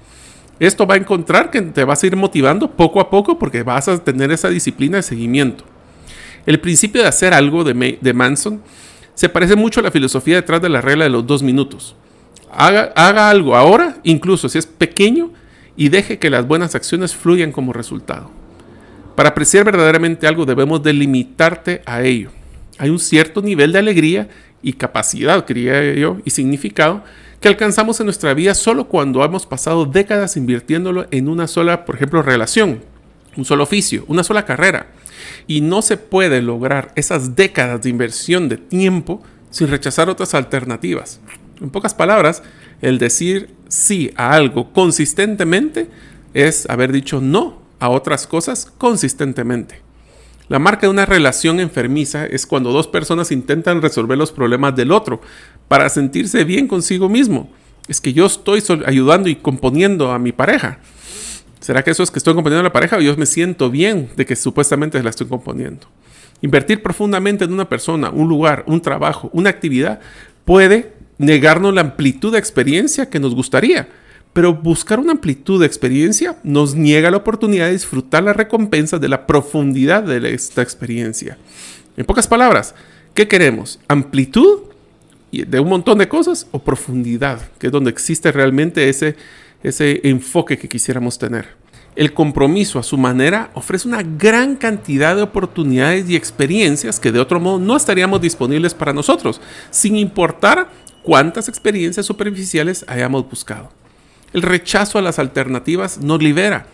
Esto 0.59 0.87
va 0.87 0.93
a 0.93 0.97
encontrar 0.97 1.51
que 1.51 1.61
te 1.61 1.83
vas 1.83 2.01
a 2.01 2.07
ir 2.07 2.15
motivando 2.15 2.71
poco 2.71 3.01
a 3.01 3.09
poco 3.09 3.37
porque 3.37 3.63
vas 3.63 3.87
a 3.87 4.03
tener 4.03 4.31
esa 4.31 4.49
disciplina 4.49 4.97
de 4.97 5.03
seguimiento. 5.03 5.65
El 6.45 6.59
principio 6.59 7.01
de 7.01 7.07
hacer 7.07 7.33
algo 7.33 7.63
de, 7.63 8.13
Manson 8.13 8.61
se 9.15 9.29
parece 9.29 9.55
mucho 9.55 9.79
a 9.79 9.83
la 9.83 9.91
filosofía 9.91 10.35
detrás 10.35 10.61
de 10.61 10.69
la 10.69 10.81
regla 10.81 11.05
de 11.05 11.09
los 11.09 11.25
dos 11.25 11.41
minutos. 11.41 11.95
Haga, 12.51 12.93
haga 12.95 13.29
algo 13.29 13.55
ahora, 13.55 13.97
incluso 14.03 14.49
si 14.49 14.57
es 14.57 14.65
pequeño, 14.65 15.31
y 15.75 15.89
deje 15.89 16.19
que 16.19 16.29
las 16.29 16.47
buenas 16.47 16.75
acciones 16.75 17.15
fluyan 17.15 17.51
como 17.51 17.73
resultado. 17.73 18.31
Para 19.15 19.29
apreciar 19.29 19.63
verdaderamente 19.63 20.27
algo 20.27 20.45
debemos 20.45 20.83
delimitarte 20.83 21.81
a 21.85 22.01
ello. 22.03 22.31
Hay 22.77 22.89
un 22.89 22.99
cierto 22.99 23.41
nivel 23.41 23.71
de 23.71 23.79
alegría 23.79 24.27
y 24.61 24.73
capacidad, 24.73 25.45
quería 25.45 25.93
yo, 25.93 26.17
y 26.25 26.31
significado 26.31 27.03
que 27.39 27.47
alcanzamos 27.47 27.99
en 27.99 28.07
nuestra 28.07 28.33
vida 28.33 28.55
solo 28.55 28.87
cuando 28.87 29.23
hemos 29.23 29.45
pasado 29.45 29.85
décadas 29.85 30.35
invirtiéndolo 30.35 31.05
en 31.11 31.29
una 31.29 31.47
sola, 31.47 31.85
por 31.85 31.95
ejemplo, 31.95 32.21
relación, 32.21 32.81
un 33.37 33.45
solo 33.45 33.63
oficio, 33.63 34.03
una 34.07 34.23
sola 34.23 34.45
carrera. 34.45 34.87
Y 35.47 35.61
no 35.61 35.81
se 35.81 35.97
puede 35.97 36.41
lograr 36.41 36.91
esas 36.95 37.35
décadas 37.35 37.83
de 37.83 37.89
inversión 37.89 38.49
de 38.49 38.57
tiempo 38.57 39.21
sin 39.51 39.67
rechazar 39.67 40.09
otras 40.09 40.33
alternativas. 40.33 41.19
En 41.61 41.69
pocas 41.69 41.93
palabras, 41.93 42.43
el 42.81 42.97
decir 42.97 43.49
sí 43.67 44.11
a 44.15 44.33
algo 44.33 44.71
consistentemente 44.73 45.89
es 46.33 46.69
haber 46.69 46.91
dicho 46.91 47.21
no 47.21 47.61
a 47.79 47.89
otras 47.89 48.27
cosas 48.27 48.71
consistentemente. 48.77 49.81
La 50.47 50.59
marca 50.59 50.81
de 50.81 50.89
una 50.89 51.05
relación 51.05 51.59
enfermiza 51.59 52.25
es 52.25 52.45
cuando 52.45 52.71
dos 52.71 52.87
personas 52.87 53.31
intentan 53.31 53.81
resolver 53.81 54.17
los 54.17 54.31
problemas 54.31 54.75
del 54.75 54.91
otro 54.91 55.21
para 55.67 55.89
sentirse 55.89 56.43
bien 56.43 56.67
consigo 56.67 57.09
mismo. 57.09 57.49
Es 57.87 57.99
que 57.99 58.13
yo 58.13 58.27
estoy 58.27 58.63
ayudando 58.85 59.29
y 59.29 59.35
componiendo 59.35 60.11
a 60.11 60.19
mi 60.19 60.31
pareja. 60.31 60.79
¿Será 61.59 61.83
que 61.83 61.91
eso 61.91 62.03
es 62.03 62.11
que 62.11 62.19
estoy 62.19 62.35
componiendo 62.35 62.59
a 62.59 62.69
la 62.69 62.73
pareja 62.73 62.97
o 62.97 63.01
yo 63.01 63.15
me 63.17 63.25
siento 63.25 63.71
bien 63.71 64.09
de 64.15 64.25
que 64.27 64.35
supuestamente 64.35 65.01
la 65.01 65.09
estoy 65.09 65.25
componiendo? 65.25 65.87
Invertir 66.41 66.83
profundamente 66.83 67.45
en 67.45 67.53
una 67.53 67.67
persona, 67.67 68.11
un 68.11 68.27
lugar, 68.27 68.65
un 68.67 68.81
trabajo, 68.81 69.31
una 69.33 69.49
actividad 69.49 69.99
puede 70.43 70.93
negarnos 71.17 71.73
la 71.73 71.81
amplitud 71.81 72.31
de 72.31 72.39
experiencia 72.39 73.09
que 73.09 73.19
nos 73.19 73.35
gustaría 73.35 73.87
pero 74.35 74.53
buscar 74.53 74.99
una 74.99 75.13
amplitud 75.13 75.61
de 75.61 75.65
experiencia 75.65 76.35
nos 76.43 76.75
niega 76.75 77.09
la 77.09 77.15
oportunidad 77.15 77.67
de 77.67 77.71
disfrutar 77.71 78.21
las 78.21 78.35
recompensas 78.35 78.99
de 78.99 79.07
la 79.07 79.25
profundidad 79.25 80.03
de 80.03 80.33
esta 80.33 80.61
experiencia. 80.61 81.37
En 81.95 82.03
pocas 82.03 82.27
palabras, 82.27 82.75
¿qué 83.13 83.29
queremos? 83.29 83.79
¿Amplitud 83.87 84.63
de 85.31 85.57
un 85.61 85.69
montón 85.69 85.99
de 85.99 86.09
cosas 86.09 86.47
o 86.51 86.59
profundidad, 86.59 87.49
que 87.57 87.67
es 87.67 87.71
donde 87.71 87.91
existe 87.91 88.29
realmente 88.33 88.89
ese, 88.89 89.15
ese 89.63 90.01
enfoque 90.03 90.57
que 90.57 90.67
quisiéramos 90.67 91.17
tener? 91.17 91.47
El 91.95 92.13
compromiso 92.13 92.77
a 92.77 92.83
su 92.83 92.97
manera 92.97 93.51
ofrece 93.53 93.87
una 93.87 94.03
gran 94.03 94.57
cantidad 94.57 95.15
de 95.15 95.21
oportunidades 95.21 96.09
y 96.09 96.17
experiencias 96.17 96.99
que 96.99 97.13
de 97.13 97.21
otro 97.21 97.39
modo 97.39 97.57
no 97.57 97.77
estaríamos 97.77 98.19
disponibles 98.19 98.73
para 98.73 98.91
nosotros, 98.91 99.39
sin 99.71 99.95
importar 99.95 100.69
cuántas 101.05 101.47
experiencias 101.47 102.05
superficiales 102.05 102.83
hayamos 102.87 103.29
buscado. 103.29 103.69
El 104.33 104.41
rechazo 104.41 104.97
a 104.97 105.01
las 105.01 105.19
alternativas 105.19 105.99
nos 105.99 106.21
libera. 106.21 106.67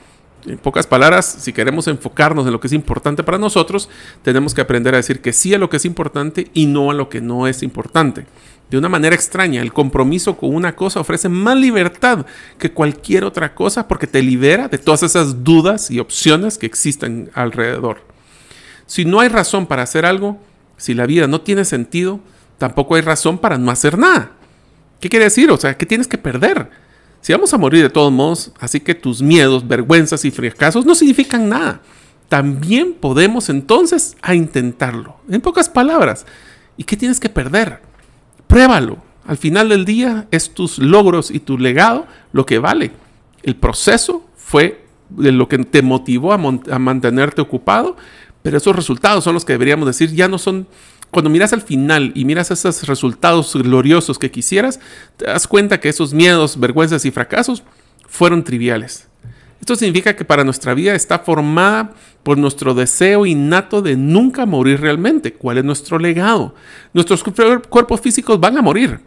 En 0.48 0.58
pocas 0.58 0.88
palabras, 0.88 1.26
si 1.40 1.54
queremos 1.54 1.88
enfocarnos 1.88 2.48
en 2.48 2.54
lo 2.54 2.60
que 2.60 2.66
es 2.66 2.74
importante 2.74 3.22
para 3.22 3.38
nosotros, 3.38 3.90
tenemos 4.24 4.56
que 4.56 4.62
aprender 4.62 4.96
a 4.96 4.98
decir 4.98 5.22
que 5.22 5.34
sí 5.34 5.54
a 5.54 5.60
lo 5.60 5.70
que 5.70 5.78
es 5.78 5.86
importante 5.86 6.48
y 6.54 6.66
no 6.66 6.90
a 6.90 6.96
lo 6.96 7.10
que 7.10 7.22
no 7.22 7.46
es 7.46 7.62
importante. 7.62 8.26
De 8.72 8.78
una 8.78 8.90
manera 8.90 9.14
extraña, 9.14 9.62
el 9.62 9.74
compromiso 9.74 10.38
con 10.38 10.56
una 10.56 10.76
cosa 10.76 11.02
ofrece 11.02 11.28
más 11.28 11.58
libertad 11.58 12.26
que 12.58 12.72
cualquier 12.72 13.26
otra 13.26 13.54
cosa 13.54 13.88
porque 13.88 14.08
te 14.08 14.24
libera 14.24 14.70
de 14.70 14.78
todas 14.78 15.04
esas 15.04 15.44
dudas 15.44 15.92
y 15.92 16.00
opciones 16.00 16.58
que 16.58 16.66
existen 16.68 17.30
alrededor. 17.34 18.02
Si 18.88 19.04
no 19.04 19.20
hay 19.20 19.28
razón 19.28 19.68
para 19.68 19.84
hacer 19.84 20.06
algo, 20.06 20.40
si 20.78 20.94
la 20.94 21.06
vida 21.06 21.28
no 21.28 21.42
tiene 21.42 21.66
sentido, 21.66 22.22
tampoco 22.62 22.94
hay 22.94 23.02
razón 23.02 23.40
para 23.40 23.58
no 23.58 23.72
hacer 23.72 23.98
nada. 23.98 24.34
¿Qué 25.00 25.10
quiere 25.10 25.26
decir? 25.26 25.50
O 25.50 25.58
sea, 25.58 25.76
¿qué 25.76 25.88
tienes 25.88 26.08
que 26.08 26.20
perder? 26.20 26.70
Si 27.20 27.34
vamos 27.34 27.52
a 27.56 27.58
morir 27.58 27.82
de 27.82 27.90
todos 27.90 28.12
modos, 28.12 28.52
así 28.60 28.80
que 28.80 28.94
tus 28.94 29.20
miedos, 29.20 29.68
vergüenzas 29.68 30.24
y 30.26 30.30
fracasos 30.30 30.86
no 30.86 30.94
significan 30.94 31.50
nada. 31.50 31.82
También 32.30 32.94
podemos 32.94 33.50
entonces 33.50 34.16
a 34.22 34.36
intentarlo. 34.36 35.16
En 35.28 35.42
pocas 35.42 35.70
palabras, 35.70 36.28
¿y 36.78 36.84
qué 36.84 36.96
tienes 36.96 37.20
que 37.20 37.30
perder? 37.30 37.82
Pruébalo. 38.46 38.98
Al 39.26 39.38
final 39.38 39.70
del 39.70 39.84
día 39.84 40.28
es 40.30 40.54
tus 40.54 40.78
logros 40.78 41.32
y 41.32 41.40
tu 41.40 41.58
legado 41.58 42.06
lo 42.32 42.46
que 42.46 42.60
vale. 42.60 42.92
El 43.42 43.56
proceso 43.56 44.24
fue 44.36 44.86
lo 45.18 45.48
que 45.48 45.58
te 45.58 45.82
motivó 45.82 46.32
a 46.32 46.38
mantenerte 46.38 47.42
ocupado, 47.42 47.98
pero 48.44 48.58
esos 48.58 48.76
resultados 48.76 49.24
son 49.24 49.34
los 49.34 49.46
que 49.46 49.54
deberíamos 49.54 49.88
decir 49.88 50.14
ya 50.14 50.28
no 50.28 50.38
son 50.38 50.68
cuando 51.12 51.30
miras 51.30 51.54
al 51.54 51.62
final 51.62 52.12
y 52.16 52.26
miras 52.26 52.52
esos 52.52 52.88
resultados 52.88 53.54
gloriosos 53.56 54.18
que 54.18 54.32
quisieras, 54.32 54.80
te 55.18 55.26
das 55.26 55.46
cuenta 55.46 55.80
que 55.80 55.90
esos 55.90 56.14
miedos, 56.14 56.60
vergüenzas 56.60 57.06
y 57.06 57.12
fracasos 57.12 57.64
fueron 58.08 58.44
triviales. 58.44 59.08
Esto 59.60 59.76
significa 59.76 60.16
que 60.16 60.26
para 60.26 60.44
nuestra 60.44 60.74
vida 60.74 60.96
está 60.96 61.20
formada 61.20 61.94
por 62.24 62.38
nuestro 62.38 62.74
deseo 62.74 63.26
innato 63.26 63.82
de 63.82 63.96
nunca 63.96 64.46
morir 64.46 64.82
realmente. 64.82 65.34
¿Cuál 65.34 65.60
es 65.60 65.64
nuestro 65.64 66.00
legado? 66.00 66.56
Nuestros 66.94 67.24
cuerpos 67.24 68.02
físicos 68.02 68.40
van 68.40 68.58
a 68.58 68.62
morir, 68.62 69.00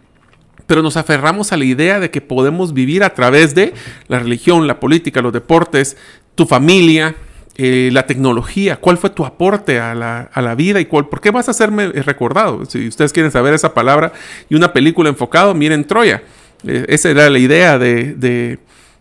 pero 0.66 0.80
nos 0.80 0.96
aferramos 0.96 1.52
a 1.52 1.56
la 1.56 1.64
idea 1.64 1.98
de 1.98 2.10
que 2.10 2.20
podemos 2.20 2.72
vivir 2.72 3.02
a 3.02 3.14
través 3.14 3.54
de 3.54 3.74
la 4.06 4.20
religión, 4.20 4.66
la 4.66 4.78
política, 4.78 5.22
los 5.22 5.32
deportes, 5.32 5.96
tu 6.36 6.46
familia, 6.46 7.16
eh, 7.56 7.90
la 7.92 8.04
tecnología, 8.04 8.76
cuál 8.76 8.98
fue 8.98 9.10
tu 9.10 9.24
aporte 9.24 9.78
a 9.78 9.94
la, 9.94 10.54
vida 10.56 10.80
y 10.80 10.86
cuál, 10.86 11.08
por 11.08 11.20
qué 11.20 11.30
vas 11.30 11.46
a 11.46 11.52
hacerme 11.52 11.86
recordado. 11.86 12.64
Si 12.64 12.88
ustedes 12.88 13.12
quieren 13.12 13.30
saber 13.30 13.54
esa 13.54 13.74
palabra 13.74 14.12
y 14.48 14.56
una 14.56 14.72
película 14.72 15.08
enfocado, 15.08 15.54
miren 15.54 15.84
Troya. 15.84 16.24
Eh, 16.66 16.86
esa 16.88 17.10
era 17.10 17.30
la 17.30 17.38
idea 17.38 17.78
de, 17.78 18.58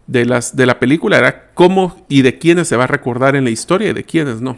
las, 0.07 0.55
de 0.55 0.65
la 0.67 0.77
película, 0.77 1.17
era 1.17 1.51
cómo 1.55 2.05
y 2.09 2.21
de 2.21 2.37
quiénes 2.37 2.67
se 2.67 2.75
va 2.75 2.83
a 2.83 2.87
recordar 2.87 3.35
en 3.35 3.43
la 3.43 3.49
historia 3.49 3.89
y 3.89 3.93
de 3.93 4.03
quiénes 4.03 4.39
no. 4.39 4.57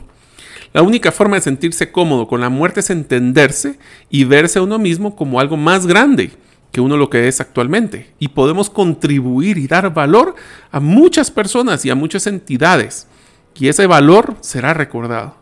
La 0.73 0.81
única 0.81 1.13
forma 1.13 1.38
de 1.38 1.43
sentirse 1.43 1.89
cómodo 1.89 2.27
con 2.27 2.41
la 2.41 2.49
muerte 2.49 2.81
es 2.81 2.89
entenderse 2.89 3.79
y 4.10 4.25
verse 4.25 4.60
a 4.60 4.62
uno 4.62 4.77
mismo 4.77 5.15
como 5.15 5.39
algo 5.39 5.55
más 5.55 5.88
grande 5.88 6.31
que 6.73 6.81
uno 6.81 6.97
lo 6.97 7.10
que 7.10 7.29
es 7.29 7.39
actualmente. 7.39 8.12
Y 8.19 8.27
podemos 8.27 8.69
contribuir 8.69 9.58
y 9.58 9.67
dar 9.67 9.93
valor 9.93 10.36
a 10.69 10.81
muchas 10.81 11.31
personas 11.31 11.86
y 11.86 11.91
a 11.91 11.95
muchas 11.95 12.27
entidades 12.27 13.08
y 13.58 13.68
ese 13.68 13.88
valor 13.88 14.36
será 14.41 14.74
recordado. 14.74 15.38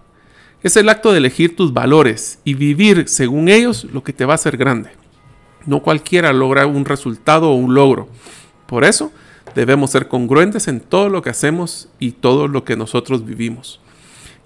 Es 0.62 0.78
el 0.78 0.88
acto 0.90 1.12
de 1.12 1.18
elegir 1.18 1.56
tus 1.56 1.74
valores 1.74 2.40
y 2.44 2.54
vivir 2.54 3.10
según 3.10 3.50
ellos 3.50 3.86
lo 3.92 4.04
que 4.04 4.14
te 4.14 4.26
va 4.26 4.34
a 4.34 4.36
hacer 4.36 4.56
grande. 4.56 4.92
No 5.66 5.82
cualquiera 5.82 6.32
logra 6.32 6.66
un 6.68 6.86
resultado 6.86 7.52
o 7.52 7.56
un 7.56 7.74
logro. 7.74 8.08
Por 8.66 8.86
eso 8.86 9.12
debemos 9.56 9.92
ser 9.92 10.08
congruentes 10.08 10.68
en 10.68 10.80
todo 10.80 11.10
lo 11.10 11.22
que 11.22 11.30
hacemos 11.30 11.90
y 12.00 12.12
todo 12.12 12.48
lo 12.48 12.64
que 12.64 12.78
nosotros 12.78 13.26
vivimos. 13.26 13.82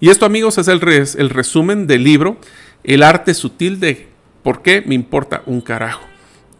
Y 0.00 0.10
esto 0.10 0.26
amigos 0.26 0.58
es 0.58 0.68
el, 0.68 0.80
el 0.82 1.30
resumen 1.30 1.86
del 1.86 2.04
libro 2.04 2.38
El 2.84 3.02
arte 3.02 3.34
sutil 3.34 3.80
de 3.80 4.08
por 4.42 4.62
qué 4.62 4.82
me 4.86 4.94
importa 4.94 5.42
un 5.46 5.60
carajo. 5.60 6.02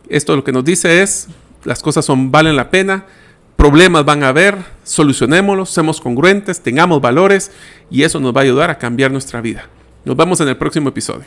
Esto 0.08 0.36
lo 0.36 0.44
que 0.44 0.52
nos 0.52 0.64
dice 0.64 1.02
es, 1.02 1.28
las 1.64 1.82
cosas 1.82 2.04
son 2.04 2.30
valen 2.30 2.56
la 2.56 2.70
pena, 2.70 3.06
problemas 3.58 4.04
van 4.04 4.22
a 4.22 4.28
haber, 4.28 4.56
solucionémoslos, 4.84 5.70
seamos 5.70 6.00
congruentes, 6.00 6.60
tengamos 6.60 7.00
valores 7.00 7.50
y 7.90 8.04
eso 8.04 8.20
nos 8.20 8.32
va 8.32 8.42
a 8.42 8.44
ayudar 8.44 8.70
a 8.70 8.78
cambiar 8.78 9.10
nuestra 9.10 9.40
vida. 9.40 9.68
Nos 10.04 10.16
vemos 10.16 10.40
en 10.40 10.46
el 10.46 10.56
próximo 10.56 10.90
episodio. 10.90 11.26